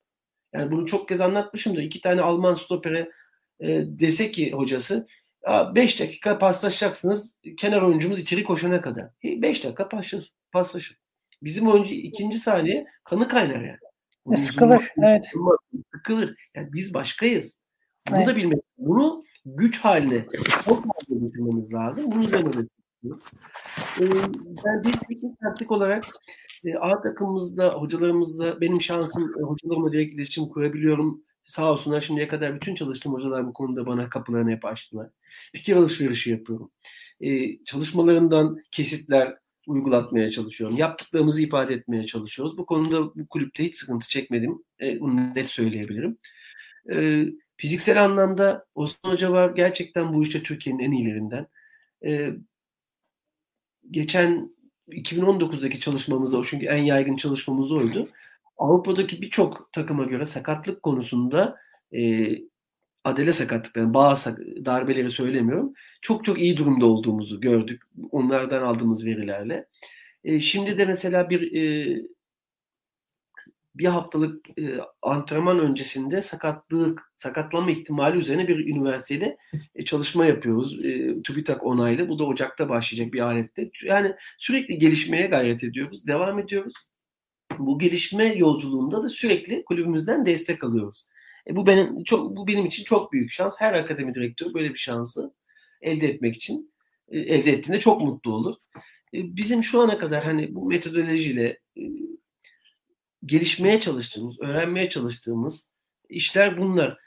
Yani 0.53 0.71
bunu 0.71 0.85
çok 0.85 1.07
kez 1.07 1.21
anlatmışım 1.21 1.75
da 1.75 1.81
iki 1.81 2.01
tane 2.01 2.21
Alman 2.21 2.53
stopere 2.53 3.11
e, 3.59 3.83
dese 3.85 4.31
ki 4.31 4.51
hocası 4.51 5.07
5 5.47 5.99
dakika 5.99 6.39
paslaşacaksınız 6.39 7.35
kenar 7.57 7.81
oyuncumuz 7.81 8.19
içeri 8.19 8.43
koşana 8.43 8.81
kadar. 8.81 9.09
5 9.23 9.63
dakika 9.63 9.89
paslaşın. 10.51 10.97
Bizim 11.43 11.67
oyuncu 11.67 11.93
ikinci 11.93 12.39
saniye 12.39 12.85
kanı 13.03 13.27
kaynar 13.27 13.61
yani. 13.61 13.77
Bunun 14.25 14.35
sıkılır. 14.35 14.91
Evet. 14.97 15.25
Sıkılır. 15.95 16.35
Yani 16.55 16.73
biz 16.73 16.93
başkayız. 16.93 17.59
Bunu 18.09 18.17
evet. 18.17 18.27
da 18.27 18.35
bilmek. 18.35 18.59
Bunu 18.77 19.23
güç 19.45 19.79
haline, 19.79 20.25
çok 20.65 20.85
haline 20.85 21.25
getirmemiz 21.25 21.73
lazım. 21.73 22.11
Bunu 22.11 22.23
üzerine 22.23 22.53
de 22.53 22.67
ee, 23.05 24.05
ben 24.65 24.81
biz 24.83 24.99
teknik 24.99 25.39
taktik 25.39 25.71
olarak 25.71 26.03
e, 26.65 26.75
A 26.75 27.01
takımımızda, 27.01 27.69
hocalarımızla 27.69 28.61
benim 28.61 28.81
şansım 28.81 29.23
e, 29.39 29.41
hocalarımla 29.41 29.91
direkt 29.93 30.15
iletişim 30.15 30.45
kurabiliyorum. 30.45 31.23
Sağ 31.45 31.71
olsunlar 31.71 32.01
şimdiye 32.01 32.27
kadar 32.27 32.55
bütün 32.55 32.75
çalıştığım 32.75 33.13
hocalar 33.13 33.47
bu 33.47 33.53
konuda 33.53 33.85
bana 33.85 34.09
kapılarını 34.09 34.51
hep 34.51 34.65
açtılar. 34.65 35.09
Fikir 35.55 35.75
alışverişi 35.75 36.31
yapıyorum. 36.31 36.71
Ee, 37.21 37.63
çalışmalarından 37.65 38.57
kesitler, 38.71 39.35
uygulatmaya 39.67 40.31
çalışıyorum. 40.31 40.77
Yaptıklarımızı 40.77 41.41
ifade 41.41 41.73
etmeye 41.73 42.05
çalışıyoruz. 42.05 42.57
Bu 42.57 42.65
konuda 42.65 43.15
bu 43.15 43.27
kulüpte 43.27 43.63
hiç 43.63 43.77
sıkıntı 43.77 44.09
çekmedim. 44.09 44.63
E, 44.81 44.99
bunu 44.99 45.35
net 45.35 45.45
söyleyebilirim. 45.45 46.17
E, 46.91 47.25
fiziksel 47.57 48.03
anlamda 48.03 48.65
Osman 48.75 49.11
Hoca 49.11 49.31
var. 49.31 49.55
Gerçekten 49.55 50.13
bu 50.13 50.23
işte 50.23 50.43
Türkiye'nin 50.43 50.83
en 50.83 50.91
iyilerinden. 50.91 51.47
E, 52.05 52.29
geçen 53.91 54.53
2019'daki 54.87 55.79
çalışmamızda 55.79 56.37
o 56.37 56.43
çünkü 56.43 56.65
en 56.65 56.83
yaygın 56.83 57.15
çalışmamız 57.15 57.71
oydu. 57.71 58.07
Avrupa'daki 58.57 59.21
birçok 59.21 59.73
takıma 59.73 60.03
göre 60.03 60.25
sakatlık 60.25 60.83
konusunda 60.83 61.57
e, 61.91 62.31
adele 63.03 63.33
sakatlıkları, 63.33 63.93
bazı 63.93 64.37
darbeleri 64.65 65.09
söylemiyorum. 65.09 65.73
Çok 66.01 66.25
çok 66.25 66.39
iyi 66.39 66.57
durumda 66.57 66.85
olduğumuzu 66.85 67.41
gördük. 67.41 67.83
Onlardan 68.11 68.61
aldığımız 68.63 69.05
verilerle. 69.05 69.67
E, 70.23 70.39
şimdi 70.39 70.77
de 70.77 70.85
mesela 70.85 71.29
bir 71.29 71.61
e, 71.61 71.97
bir 73.75 73.85
haftalık 73.85 74.59
e, 74.59 74.79
antrenman 75.01 75.59
öncesinde 75.59 76.21
sakatlık, 76.21 77.13
sakatlanma 77.17 77.71
ihtimali 77.71 78.17
üzerine 78.17 78.47
bir 78.47 78.65
üniversitede 78.67 79.37
e, 79.75 79.85
çalışma 79.85 80.25
yapıyoruz. 80.25 80.85
E, 80.85 81.21
TÜBİTAK 81.21 81.63
onaylı. 81.63 82.09
Bu 82.09 82.19
da 82.19 82.23
Ocak'ta 82.23 82.69
başlayacak 82.69 83.13
bir 83.13 83.19
alette. 83.19 83.71
Yani 83.83 84.15
sürekli 84.37 84.77
gelişmeye 84.77 85.27
gayret 85.27 85.63
ediyoruz. 85.63 86.07
Devam 86.07 86.39
ediyoruz. 86.39 86.73
Bu 87.59 87.79
gelişme 87.79 88.25
yolculuğunda 88.35 89.03
da 89.03 89.09
sürekli 89.09 89.63
kulübümüzden 89.65 90.25
destek 90.25 90.63
alıyoruz. 90.63 91.09
E, 91.47 91.55
bu 91.55 91.67
benim 91.67 92.03
çok 92.03 92.37
bu 92.37 92.47
benim 92.47 92.65
için 92.65 92.83
çok 92.83 93.13
büyük 93.13 93.31
şans. 93.31 93.55
Her 93.61 93.73
akademi 93.73 94.13
direktörü 94.13 94.53
böyle 94.53 94.73
bir 94.73 94.79
şansı 94.79 95.33
elde 95.81 96.07
etmek 96.07 96.35
için 96.35 96.73
e, 97.09 97.19
elde 97.19 97.51
ettiğinde 97.51 97.79
çok 97.79 98.01
mutlu 98.01 98.33
olur. 98.33 98.55
E, 99.13 99.35
bizim 99.35 99.63
şu 99.63 99.81
ana 99.81 99.97
kadar 99.97 100.23
hani 100.23 100.55
bu 100.55 100.65
metodolojiyle 100.65 101.59
e, 101.77 101.81
gelişmeye 103.25 103.79
çalıştığımız, 103.79 104.39
öğrenmeye 104.39 104.89
çalıştığımız 104.89 105.69
işler 106.09 106.57
bunlar. 106.57 106.97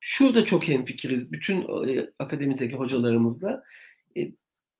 Şurada 0.00 0.44
çok 0.44 0.68
hemfikiriz 0.68 1.32
bütün 1.32 1.88
e, 1.88 2.10
akademideki 2.18 2.76
hocalarımızla. 2.76 3.62
E, 4.16 4.32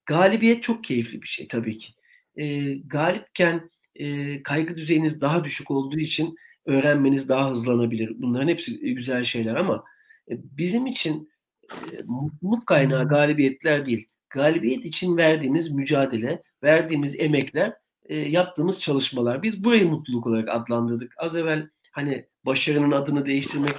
galibiyet 0.06 0.62
çok 0.62 0.84
keyifli 0.84 1.22
bir 1.22 1.28
şey 1.28 1.48
tabii 1.48 1.78
ki. 1.78 1.92
E, 2.36 2.74
galipken 2.74 3.70
e, 3.94 4.42
kaygı 4.42 4.76
düzeyiniz 4.76 5.20
daha 5.20 5.44
düşük 5.44 5.70
olduğu 5.70 5.98
için 5.98 6.36
öğrenmeniz 6.66 7.28
daha 7.28 7.50
hızlanabilir. 7.50 8.12
Bunların 8.22 8.48
hepsi 8.48 8.94
güzel 8.94 9.24
şeyler 9.24 9.54
ama 9.54 9.84
e, 10.30 10.34
bizim 10.58 10.86
için 10.86 11.30
e, 11.70 12.02
mutluluk 12.04 12.66
kaynağı 12.66 13.08
galibiyetler 13.08 13.86
değil. 13.86 14.08
Galibiyet 14.30 14.84
için 14.84 15.16
verdiğimiz 15.16 15.70
mücadele, 15.70 16.42
verdiğimiz 16.62 17.20
emekler, 17.20 17.74
e, 18.04 18.16
yaptığımız 18.16 18.80
çalışmalar. 18.80 19.42
Biz 19.42 19.64
burayı 19.64 19.88
mutluluk 19.88 20.26
olarak 20.26 20.48
adlandırdık. 20.48 21.12
Az 21.18 21.36
evvel 21.36 21.68
hani 21.92 22.26
başarının 22.46 22.90
adını 22.90 23.26
değiştirmek 23.26 23.74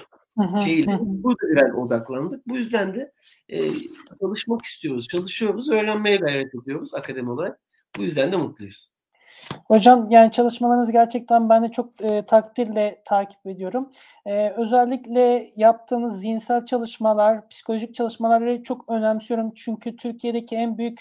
şeyle 0.65 0.99
burada 0.99 1.77
odaklandık. 1.77 2.47
Bu 2.47 2.57
yüzden 2.57 2.95
de 2.95 3.11
e, 3.49 3.61
çalışmak 4.21 4.65
istiyoruz, 4.65 5.07
çalışıyoruz, 5.07 5.69
öğrenmeye 5.69 6.17
gayret 6.17 6.55
ediyoruz 6.55 6.93
akademi 6.93 7.31
olarak. 7.31 7.59
Bu 7.97 8.03
yüzden 8.03 8.31
de 8.31 8.35
mutluyuz. 8.37 8.91
Hocam 9.67 10.11
yani 10.11 10.31
çalışmalarınızı 10.31 10.91
gerçekten 10.91 11.49
ben 11.49 11.63
de 11.63 11.71
çok 11.71 12.01
e, 12.01 12.25
takdirle 12.25 13.01
takip 13.05 13.47
ediyorum. 13.47 13.91
E, 14.25 14.49
özellikle 14.49 15.51
yaptığınız 15.55 16.21
zihinsel 16.21 16.65
çalışmalar, 16.65 17.49
psikolojik 17.49 17.95
çalışmaları 17.95 18.63
çok 18.63 18.89
önemsiyorum. 18.89 19.51
Çünkü 19.55 19.95
Türkiye'deki 19.95 20.55
en 20.55 20.77
büyük 20.77 20.99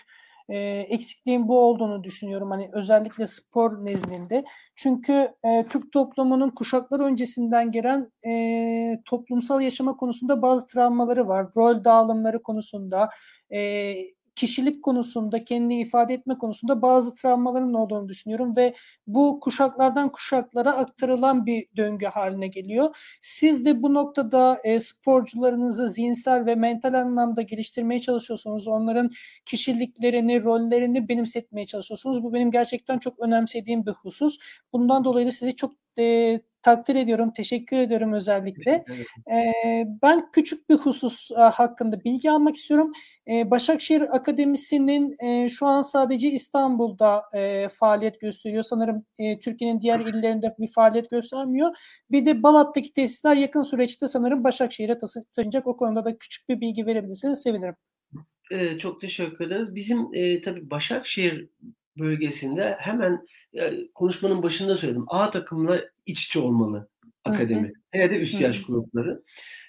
e, 0.49 0.59
eksikliğin 0.89 1.49
bu 1.49 1.59
olduğunu 1.59 2.05
düşünüyorum. 2.05 2.51
Hani 2.51 2.71
özellikle 2.73 3.27
spor 3.27 3.85
nezdinde. 3.85 4.45
Çünkü 4.75 5.13
e, 5.45 5.67
Türk 5.71 5.93
toplumunun 5.93 6.51
kuşaklar 6.51 7.01
öncesinden 7.01 7.71
gelen 7.71 8.13
e, 8.27 9.03
toplumsal 9.05 9.61
yaşama 9.61 9.97
konusunda 9.97 10.43
bazı 10.43 10.67
travmaları 10.67 11.29
var. 11.29 11.47
Rol 11.57 11.85
dağılımları 11.85 12.43
konusunda, 12.43 13.09
e, 13.51 13.93
kişilik 14.37 14.85
konusunda, 14.85 15.45
kendini 15.45 15.81
ifade 15.81 16.15
etme 16.15 16.39
konusunda 16.39 16.83
bazı 16.83 17.15
travmaların 17.15 17.75
olduğunu 17.75 18.09
düşünüyorum 18.09 18.57
ve 18.57 18.75
bu 19.07 19.41
kuşaklardan 19.41 20.13
kuşaklara 20.13 20.73
aktarılan 20.77 21.47
bir 21.47 21.67
döngü 21.77 22.07
haline 22.07 22.49
geliyor. 22.49 22.97
Siz 23.21 23.65
de 23.65 23.83
bu 23.83 23.95
noktada 23.95 24.61
e, 24.65 24.81
sporcularınızı 24.81 25.89
zihinsel 25.89 26.47
ve 26.47 26.55
mental 26.55 26.95
anlamda 26.95 27.43
geliştirmeye 27.43 28.01
çalışıyorsunuz. 28.01 28.69
Onların 28.69 29.11
kişiliklerini, 29.45 30.45
rollerini 30.45 31.09
benimsetmeye 31.09 31.67
çalışıyorsunuz. 31.67 32.23
Bu 32.23 32.33
benim 32.33 32.51
gerçekten 32.51 32.99
çok 32.99 33.21
önemsediğim 33.21 33.87
bir 33.87 33.93
husus. 33.93 34.39
Bundan 34.73 35.05
dolayı 35.05 35.27
da 35.27 35.31
sizi 35.31 35.57
çok 35.57 35.86
e, 35.99 36.41
takdir 36.63 36.95
ediyorum, 36.95 37.33
teşekkür 37.37 37.77
ediyorum 37.77 38.13
özellikle. 38.13 38.85
Evet. 38.89 39.87
ben 40.03 40.31
küçük 40.31 40.69
bir 40.69 40.75
husus 40.75 41.31
hakkında 41.31 42.05
bilgi 42.05 42.31
almak 42.31 42.57
istiyorum. 42.57 42.93
Başakşehir 43.29 44.17
Akademisi'nin 44.17 45.17
şu 45.47 45.67
an 45.67 45.83
sadece 45.83 46.31
İstanbul'da 46.31 47.23
faaliyet 47.69 48.21
gösteriyor. 48.21 48.63
Sanırım 48.63 49.05
Türkiye'nin 49.43 49.81
diğer 49.81 50.01
illerinde 50.01 50.55
bir 50.59 50.73
faaliyet 50.73 51.11
göstermiyor. 51.11 51.77
Bir 52.11 52.27
de 52.27 52.43
Balat'taki 52.43 52.93
tesisler 52.93 53.37
yakın 53.37 53.63
süreçte 53.63 54.07
sanırım 54.07 54.45
Başakşehir'e 54.45 54.99
taşınacak. 54.99 55.67
O 55.67 55.77
konuda 55.77 56.05
da 56.05 56.19
küçük 56.19 56.49
bir 56.49 56.61
bilgi 56.61 56.87
verebilirseniz 56.87 57.43
sevinirim. 57.43 57.77
Çok 58.79 59.01
teşekkür 59.01 59.47
ederiz. 59.47 59.75
Bizim 59.75 60.15
e, 60.15 60.41
tabii 60.41 60.71
Başakşehir 60.71 61.49
bölgesinde 61.99 62.77
hemen 62.79 63.27
konuşmanın 63.95 64.43
başında 64.43 64.77
söyledim. 64.77 65.05
A 65.09 65.31
takımla 65.31 65.81
iç 66.07 66.25
içe 66.25 66.39
olmalı 66.39 66.89
akademi. 67.25 67.73
Hele 67.91 68.11
de 68.11 68.21
üst 68.21 68.41
yaş 68.41 68.63
grupları. 68.63 69.23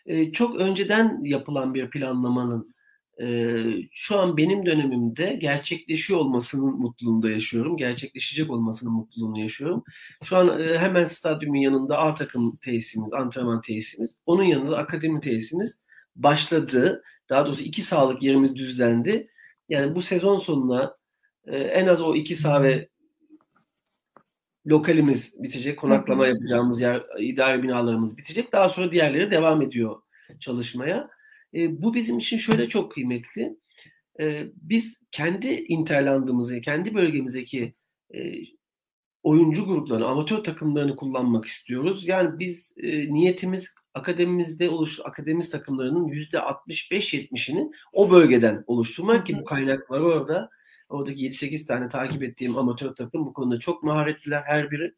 E, 0.06 0.32
çok 0.32 0.56
önceden 0.56 1.24
yapılan 1.24 1.74
bir 1.74 1.90
planlamanın 1.90 2.76
e, 3.22 3.64
şu 3.92 4.20
an 4.20 4.38
benim 4.38 4.66
dönemimde 4.66 5.38
gerçekleşiyor 5.42 6.20
olmasının 6.20 6.80
mutluluğunda 6.80 7.30
yaşıyorum. 7.30 7.78
Gerçekleşecek 7.78 8.52
olmasının 8.52 8.94
mutluluğunu 8.94 9.40
yaşıyorum. 9.40 9.84
Şu 10.24 10.38
an 10.38 10.60
e, 10.60 10.78
hemen 10.78 11.06
stadyumun 11.06 11.58
yanında 11.58 11.98
A 11.98 12.14
takım 12.14 12.58
tesisimiz, 12.58 13.14
antrenman 13.14 13.62
tesisimiz. 13.62 14.22
Onun 14.26 14.44
yanında 14.44 14.78
akademi 14.78 15.20
tesisimiz 15.20 15.84
başladı. 16.16 17.04
Daha 17.30 17.46
doğrusu 17.46 17.64
iki 17.64 17.82
sağlık 17.82 18.24
yerimiz 18.24 18.56
düzlendi. 18.56 19.28
Yani 19.70 19.96
bu 19.96 20.02
sezon 20.02 20.40
sonuna 20.40 20.97
e, 21.48 21.58
en 21.58 21.88
az 21.88 22.02
o 22.02 22.16
iki 22.16 22.36
ve 22.46 22.90
lokalimiz 24.68 25.44
bitecek, 25.44 25.80
konaklama 25.80 26.28
yapacağımız 26.28 26.82
yer, 26.82 27.04
idari 27.20 27.64
binalarımız 27.64 28.18
bitecek. 28.18 28.54
Daha 28.54 28.70
sonra 28.70 28.92
diğerleri 28.92 29.32
devam 29.32 29.62
ediyor 29.62 30.02
çalışmaya. 30.40 31.10
E, 31.54 31.82
bu 31.82 31.94
bizim 31.94 32.20
için 32.20 32.38
şöyle 32.38 32.70
çok 32.70 32.92
kıymetli. 32.92 33.58
E, 34.20 34.48
biz 34.56 35.04
kendi 35.12 35.48
interlandığımızı, 35.48 36.62
kendi 36.62 36.96
bölgemizdeki 36.96 37.74
e, 38.16 38.34
oyuncu 39.24 39.66
gruplarını, 39.66 40.08
amatör 40.08 40.44
takımlarını 40.44 40.96
kullanmak 40.96 41.46
istiyoruz. 41.46 42.08
Yani 42.08 42.40
biz 42.40 42.76
e, 42.78 43.14
niyetimiz 43.14 43.76
akademimizde 43.94 44.70
oluş 44.70 45.00
akademist 45.04 45.52
takımlarının 45.52 46.08
yüzde 46.08 46.38
65-70'ini 46.38 47.72
o 47.94 48.12
bölgeden 48.12 48.64
oluşturmak 48.68 49.26
ki 49.26 49.40
bu 49.40 49.46
kaynaklar 49.46 50.00
orada 50.00 50.50
Oradaki 50.90 51.26
7-8 51.26 51.66
tane 51.66 51.90
takip 51.90 52.24
ettiğim 52.24 52.58
amatör 52.58 52.96
takım 52.96 53.26
bu 53.26 53.34
konuda 53.34 53.60
çok 53.60 53.84
maharetliler 53.84 54.42
her 54.42 54.72
biri. 54.72 54.94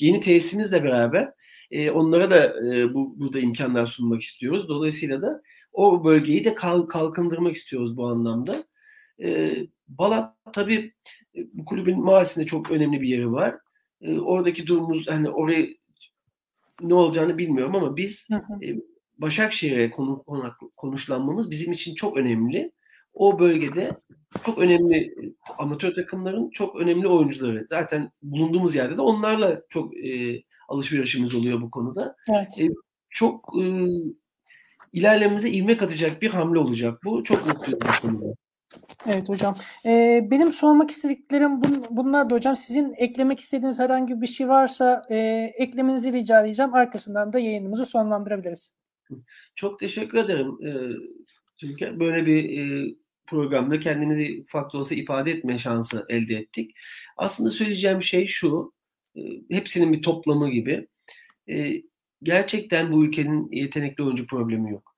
Yeni 0.00 0.20
tesisimizle 0.20 0.84
beraber 0.84 1.32
e, 1.70 1.90
onlara 1.90 2.30
da 2.30 2.66
e, 2.66 2.94
bu 2.94 3.20
burada 3.20 3.40
imkanlar 3.40 3.86
sunmak 3.86 4.22
istiyoruz. 4.22 4.68
Dolayısıyla 4.68 5.22
da 5.22 5.42
o 5.72 6.04
bölgeyi 6.04 6.44
de 6.44 6.54
kalk, 6.54 6.90
kalkındırmak 6.90 7.56
istiyoruz 7.56 7.96
bu 7.96 8.06
anlamda. 8.06 8.64
E, 9.22 9.56
Balat 9.88 10.34
tabii 10.52 10.92
e, 11.36 11.40
bu 11.52 11.64
kulübün 11.64 12.00
mahallesinde 12.00 12.46
çok 12.46 12.70
önemli 12.70 13.00
bir 13.00 13.08
yeri 13.08 13.32
var. 13.32 13.56
E, 14.00 14.18
oradaki 14.18 14.66
durumumuz 14.66 15.08
hani 15.08 15.30
orayı 15.30 15.76
ne 16.82 16.94
olacağını 16.94 17.38
bilmiyorum 17.38 17.76
ama 17.76 17.96
biz 17.96 18.28
E, 18.62 18.76
Başakşehir'e 19.18 19.90
konu, 19.90 20.24
konuşlanmamız 20.76 21.50
bizim 21.50 21.72
için 21.72 21.94
çok 21.94 22.16
önemli. 22.16 22.72
O 23.18 23.38
bölgede 23.38 23.90
çok 24.44 24.58
önemli 24.58 25.14
amatör 25.58 25.94
takımların 25.94 26.50
çok 26.50 26.76
önemli 26.76 27.08
oyuncuları. 27.08 27.66
Zaten 27.68 28.10
bulunduğumuz 28.22 28.74
yerde 28.74 28.96
de 28.96 29.00
onlarla 29.00 29.60
çok 29.68 29.96
e, 29.96 30.42
alışverişimiz 30.68 31.34
oluyor 31.34 31.60
bu 31.60 31.70
konuda. 31.70 32.16
Evet. 32.30 32.60
E, 32.60 32.68
çok 33.10 33.52
e, 33.60 33.64
ilerlememize 34.92 35.50
ivme 35.50 35.76
katacak 35.76 36.22
bir 36.22 36.30
hamle 36.30 36.58
olacak 36.58 36.98
bu. 37.04 37.24
Çok 37.24 37.46
mutluyum 37.46 37.80
bu 37.82 38.08
konuda. 38.08 38.34
Evet 39.06 39.28
hocam. 39.28 39.56
Ee, 39.86 40.28
benim 40.30 40.52
sormak 40.52 40.90
istediklerim 40.90 41.62
bun, 41.62 41.84
bunlar 41.90 42.30
da 42.30 42.34
hocam. 42.34 42.56
Sizin 42.56 42.94
eklemek 42.96 43.40
istediğiniz 43.40 43.78
herhangi 43.78 44.20
bir 44.20 44.26
şey 44.26 44.48
varsa 44.48 45.02
e, 45.10 45.16
eklemenizi 45.58 46.12
rica 46.12 46.44
edeceğim. 46.44 46.74
Arkasından 46.74 47.32
da 47.32 47.38
yayınımızı 47.38 47.86
sonlandırabiliriz. 47.86 48.76
Çok 49.54 49.78
teşekkür 49.78 50.18
ederim. 50.18 50.58
Ee, 50.66 50.96
çünkü 51.60 52.00
böyle 52.00 52.26
bir 52.26 52.58
e, 52.58 52.94
programda 53.28 53.80
kendimizi 53.80 54.44
farklı 54.46 54.78
olsa 54.78 54.94
ifade 54.94 55.30
etme 55.30 55.58
şansı 55.58 56.06
elde 56.08 56.34
ettik. 56.34 56.74
Aslında 57.16 57.50
söyleyeceğim 57.50 58.02
şey 58.02 58.26
şu, 58.26 58.72
e, 59.16 59.20
hepsinin 59.50 59.92
bir 59.92 60.02
toplamı 60.02 60.50
gibi. 60.50 60.88
E, 61.50 61.82
gerçekten 62.22 62.92
bu 62.92 63.04
ülkenin 63.04 63.52
yetenekli 63.52 64.04
oyuncu 64.04 64.26
problemi 64.26 64.70
yok. 64.70 64.96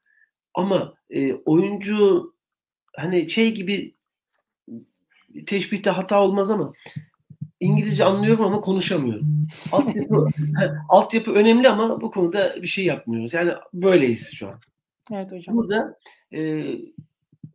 Ama 0.55 0.95
e, 1.11 1.35
oyuncu 1.35 2.35
hani 2.97 3.31
şey 3.31 3.55
gibi 3.55 3.95
teşbihte 5.47 5.91
hata 5.91 6.22
olmaz 6.22 6.51
ama 6.51 6.72
İngilizce 7.61 8.05
anlıyorum 8.05 8.45
ama 8.45 8.61
konuşamıyorum. 8.61 9.47
Altyapı, 9.72 10.26
altyapı 10.89 11.33
önemli 11.33 11.68
ama 11.68 12.01
bu 12.01 12.11
konuda 12.11 12.62
bir 12.62 12.66
şey 12.66 12.85
yapmıyoruz. 12.85 13.35
Yani 13.35 13.53
böyleyiz 13.74 14.33
şu 14.35 14.49
an. 14.49 14.61
Evet 15.12 15.33
hocam. 15.33 15.57
Burada 15.57 15.99
e, 16.35 16.64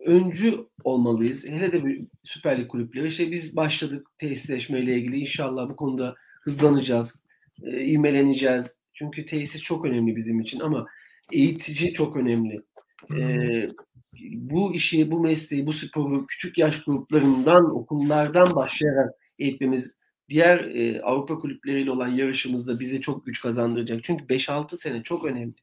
öncü 0.05 0.67
olmalıyız. 0.83 1.47
Hele 1.49 1.71
de 1.71 1.85
bir 1.85 2.01
Süper 2.23 2.59
Lig 2.59 2.67
kulüpleri. 2.67 3.07
İşte 3.07 3.31
biz 3.31 3.55
başladık 3.55 4.07
tesisleşmeyle 4.17 4.97
ilgili. 4.97 5.17
İnşallah 5.19 5.69
bu 5.69 5.75
konuda 5.75 6.15
hızlanacağız, 6.41 7.19
e, 7.63 7.85
ivmeleneceğiz. 7.85 8.75
Çünkü 8.93 9.25
tesis 9.25 9.61
çok 9.61 9.85
önemli 9.85 10.15
bizim 10.15 10.41
için 10.41 10.59
ama 10.59 10.85
eğitici 11.31 11.93
çok 11.93 12.17
önemli. 12.17 12.61
E, 13.17 13.67
bu 14.33 14.73
işi, 14.73 15.11
bu 15.11 15.19
mesleği, 15.19 15.65
bu 15.65 15.73
sporu 15.73 16.25
küçük 16.25 16.57
yaş 16.57 16.83
gruplarından, 16.83 17.75
okullardan 17.75 18.55
başlayarak 18.55 19.13
eğitmemiz 19.39 19.95
diğer 20.29 20.59
e, 20.59 21.01
Avrupa 21.01 21.37
kulüpleriyle 21.37 21.91
olan 21.91 22.07
yarışımızda 22.07 22.79
bize 22.79 23.01
çok 23.01 23.25
güç 23.25 23.41
kazandıracak. 23.41 24.03
Çünkü 24.03 24.25
5-6 24.25 24.77
sene 24.77 25.03
çok 25.03 25.25
önemli. 25.25 25.53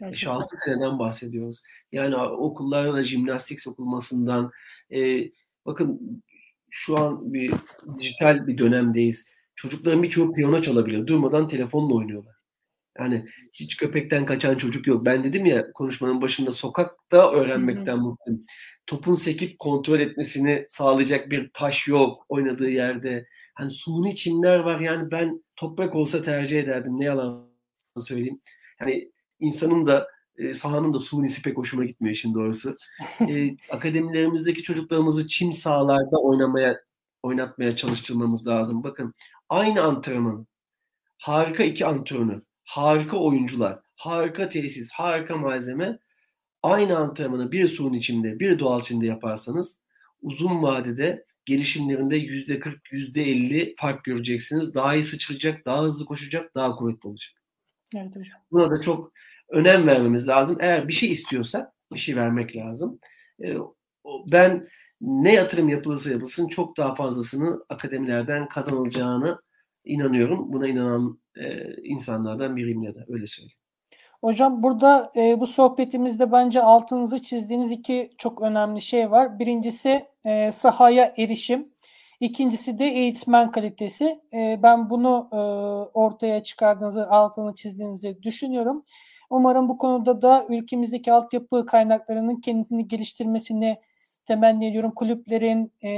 5-6 0.00 0.46
seneden 0.64 0.98
bahsediyoruz. 0.98 1.62
Yani 1.92 2.16
okullarda 2.16 2.94
da 2.94 3.04
jimnastik 3.04 3.60
sokulmasından 3.60 4.50
e, 4.92 5.30
bakın 5.66 6.22
şu 6.70 6.98
an 6.98 7.32
bir 7.32 7.52
dijital 7.98 8.46
bir 8.46 8.58
dönemdeyiz. 8.58 9.26
Çocukların 9.54 10.02
birçoğu 10.02 10.32
piyano 10.32 10.62
çalabiliyor. 10.62 11.06
Durmadan 11.06 11.48
telefonla 11.48 11.94
oynuyorlar. 11.94 12.36
Yani 12.98 13.26
hiç 13.52 13.76
köpekten 13.76 14.26
kaçan 14.26 14.54
çocuk 14.54 14.86
yok. 14.86 15.04
Ben 15.04 15.24
dedim 15.24 15.46
ya 15.46 15.72
konuşmanın 15.72 16.22
başında 16.22 16.50
sokakta 16.50 17.32
öğrenmekten 17.32 17.98
mutluyum. 17.98 18.44
topun 18.86 19.14
sekip 19.14 19.58
kontrol 19.58 20.00
etmesini 20.00 20.66
sağlayacak 20.68 21.30
bir 21.30 21.50
taş 21.54 21.88
yok 21.88 22.26
oynadığı 22.28 22.70
yerde. 22.70 23.26
Hani 23.54 23.70
suni 23.70 24.16
çimler 24.16 24.58
var 24.58 24.80
yani 24.80 25.10
ben 25.10 25.44
toprak 25.56 25.94
olsa 25.94 26.22
tercih 26.22 26.60
ederdim 26.60 26.98
ne 26.98 27.04
yalan 27.04 27.50
söyleyeyim. 27.98 28.40
Yani 28.80 29.10
insanın 29.40 29.86
da 29.86 30.08
e, 30.36 30.54
sahanın 30.54 30.92
da 30.92 30.98
sunisi 30.98 31.42
pek 31.42 31.56
hoşuma 31.56 31.84
gitmiyor 31.84 32.14
işin 32.14 32.34
doğrusu. 32.34 32.76
E, 33.28 33.50
akademilerimizdeki 33.72 34.62
çocuklarımızı 34.62 35.28
çim 35.28 35.52
sahalarda 35.52 36.16
oynamaya 36.16 36.80
oynatmaya 37.22 37.76
çalıştırmamız 37.76 38.46
lazım. 38.46 38.84
Bakın 38.84 39.14
aynı 39.48 39.82
antrenman, 39.82 40.46
harika 41.18 41.64
iki 41.64 41.86
antrenör, 41.86 42.40
harika 42.64 43.16
oyuncular, 43.16 43.80
harika 43.96 44.48
tesis, 44.48 44.92
harika 44.92 45.36
malzeme 45.36 45.98
aynı 46.62 46.98
antrenmanı 46.98 47.52
bir 47.52 47.68
suyun 47.68 47.92
içinde, 47.92 48.40
bir 48.40 48.58
doğal 48.58 48.80
içinde 48.80 49.06
yaparsanız 49.06 49.80
uzun 50.22 50.62
vadede 50.62 51.24
gelişimlerinde 51.44 52.16
yüzde 52.16 52.60
40, 52.60 52.92
yüzde 52.92 53.22
50 53.22 53.74
fark 53.78 54.04
göreceksiniz. 54.04 54.74
Daha 54.74 54.94
iyi 54.94 55.02
sıçrayacak, 55.02 55.66
daha 55.66 55.82
hızlı 55.82 56.04
koşacak, 56.04 56.54
daha 56.54 56.76
kuvvetli 56.76 57.08
olacak. 57.08 57.39
Evet 57.96 58.16
hocam. 58.16 58.40
Buna 58.52 58.70
da 58.70 58.80
çok 58.80 59.12
önem 59.48 59.86
vermemiz 59.86 60.28
lazım. 60.28 60.56
Eğer 60.60 60.88
bir 60.88 60.92
şey 60.92 61.12
istiyorsak 61.12 61.72
bir 61.92 61.98
şey 61.98 62.16
vermek 62.16 62.56
lazım. 62.56 62.98
Ee, 63.44 63.54
ben 64.32 64.68
ne 65.00 65.34
yatırım 65.34 65.68
yapılırsa 65.68 66.10
yapılsın 66.10 66.48
çok 66.48 66.76
daha 66.76 66.94
fazlasını 66.94 67.64
akademilerden 67.68 68.48
kazanılacağını 68.48 69.38
inanıyorum. 69.84 70.52
Buna 70.52 70.68
inanan 70.68 71.20
e, 71.36 71.74
insanlardan 71.82 72.56
biriyim 72.56 72.82
ya 72.82 72.94
da 72.94 73.04
öyle 73.08 73.26
söyleyeyim. 73.26 73.56
Hocam 74.20 74.62
burada 74.62 75.12
e, 75.16 75.40
bu 75.40 75.46
sohbetimizde 75.46 76.32
bence 76.32 76.62
altınızı 76.62 77.22
çizdiğiniz 77.22 77.70
iki 77.70 78.10
çok 78.18 78.42
önemli 78.42 78.80
şey 78.80 79.10
var. 79.10 79.38
Birincisi 79.38 80.06
e, 80.24 80.52
sahaya 80.52 81.14
erişim. 81.18 81.68
İkincisi 82.20 82.78
de 82.78 82.86
eğitmen 82.86 83.50
kalitesi. 83.50 84.20
E, 84.32 84.60
ben 84.62 84.90
bunu 84.90 85.28
e, 85.32 85.36
ortaya 85.98 86.42
çıkardığınızı, 86.42 87.10
altını 87.10 87.54
çizdiğinizi 87.54 88.22
düşünüyorum. 88.22 88.84
Umarım 89.30 89.68
bu 89.68 89.78
konuda 89.78 90.22
da 90.22 90.46
ülkemizdeki 90.48 91.12
altyapı 91.12 91.66
kaynaklarının 91.66 92.36
kendini 92.36 92.88
geliştirmesini 92.88 93.76
temenni 94.26 94.70
ediyorum. 94.70 94.90
Kulüplerin, 94.94 95.72
e, 95.84 95.90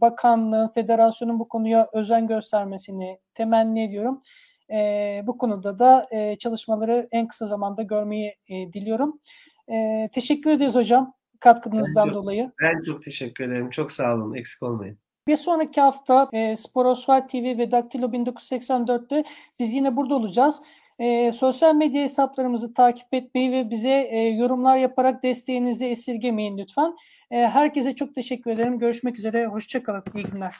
bakanlığın, 0.00 0.68
federasyonun 0.68 1.38
bu 1.38 1.48
konuya 1.48 1.88
özen 1.92 2.26
göstermesini 2.26 3.18
temenni 3.34 3.84
ediyorum. 3.84 4.20
E, 4.70 5.22
bu 5.26 5.38
konuda 5.38 5.78
da 5.78 6.06
e, 6.10 6.36
çalışmaları 6.36 7.08
en 7.12 7.28
kısa 7.28 7.46
zamanda 7.46 7.82
görmeyi 7.82 8.34
e, 8.48 8.72
diliyorum. 8.72 9.20
E, 9.72 10.08
teşekkür 10.12 10.50
ederiz 10.50 10.74
hocam 10.74 11.14
katkınızdan 11.40 12.08
ben 12.08 12.12
çok, 12.12 12.22
dolayı. 12.22 12.52
Ben 12.62 12.82
çok 12.82 13.02
teşekkür 13.02 13.44
ederim. 13.44 13.70
Çok 13.70 13.92
sağ 13.92 14.14
olun. 14.14 14.34
Eksik 14.34 14.62
olmayın. 14.62 14.98
Bir 15.26 15.36
sonraki 15.36 15.80
hafta 15.80 16.28
e, 16.32 16.56
Sporosfal 16.56 17.20
TV 17.20 17.58
ve 17.58 17.70
Daktilo 17.70 18.06
1984'te 18.06 19.24
biz 19.58 19.74
yine 19.74 19.96
burada 19.96 20.14
olacağız. 20.14 20.62
E, 20.98 21.32
sosyal 21.32 21.74
medya 21.74 22.02
hesaplarımızı 22.02 22.72
takip 22.72 23.14
etmeyi 23.14 23.52
ve 23.52 23.70
bize 23.70 24.08
e, 24.10 24.18
yorumlar 24.18 24.76
yaparak 24.76 25.22
desteğinizi 25.22 25.86
esirgemeyin 25.86 26.58
lütfen. 26.58 26.96
E, 27.30 27.36
herkese 27.36 27.94
çok 27.94 28.14
teşekkür 28.14 28.50
ederim. 28.50 28.78
Görüşmek 28.78 29.18
üzere. 29.18 29.46
Hoşçakalın. 29.46 30.04
İyi 30.14 30.24
günler. 30.24 30.54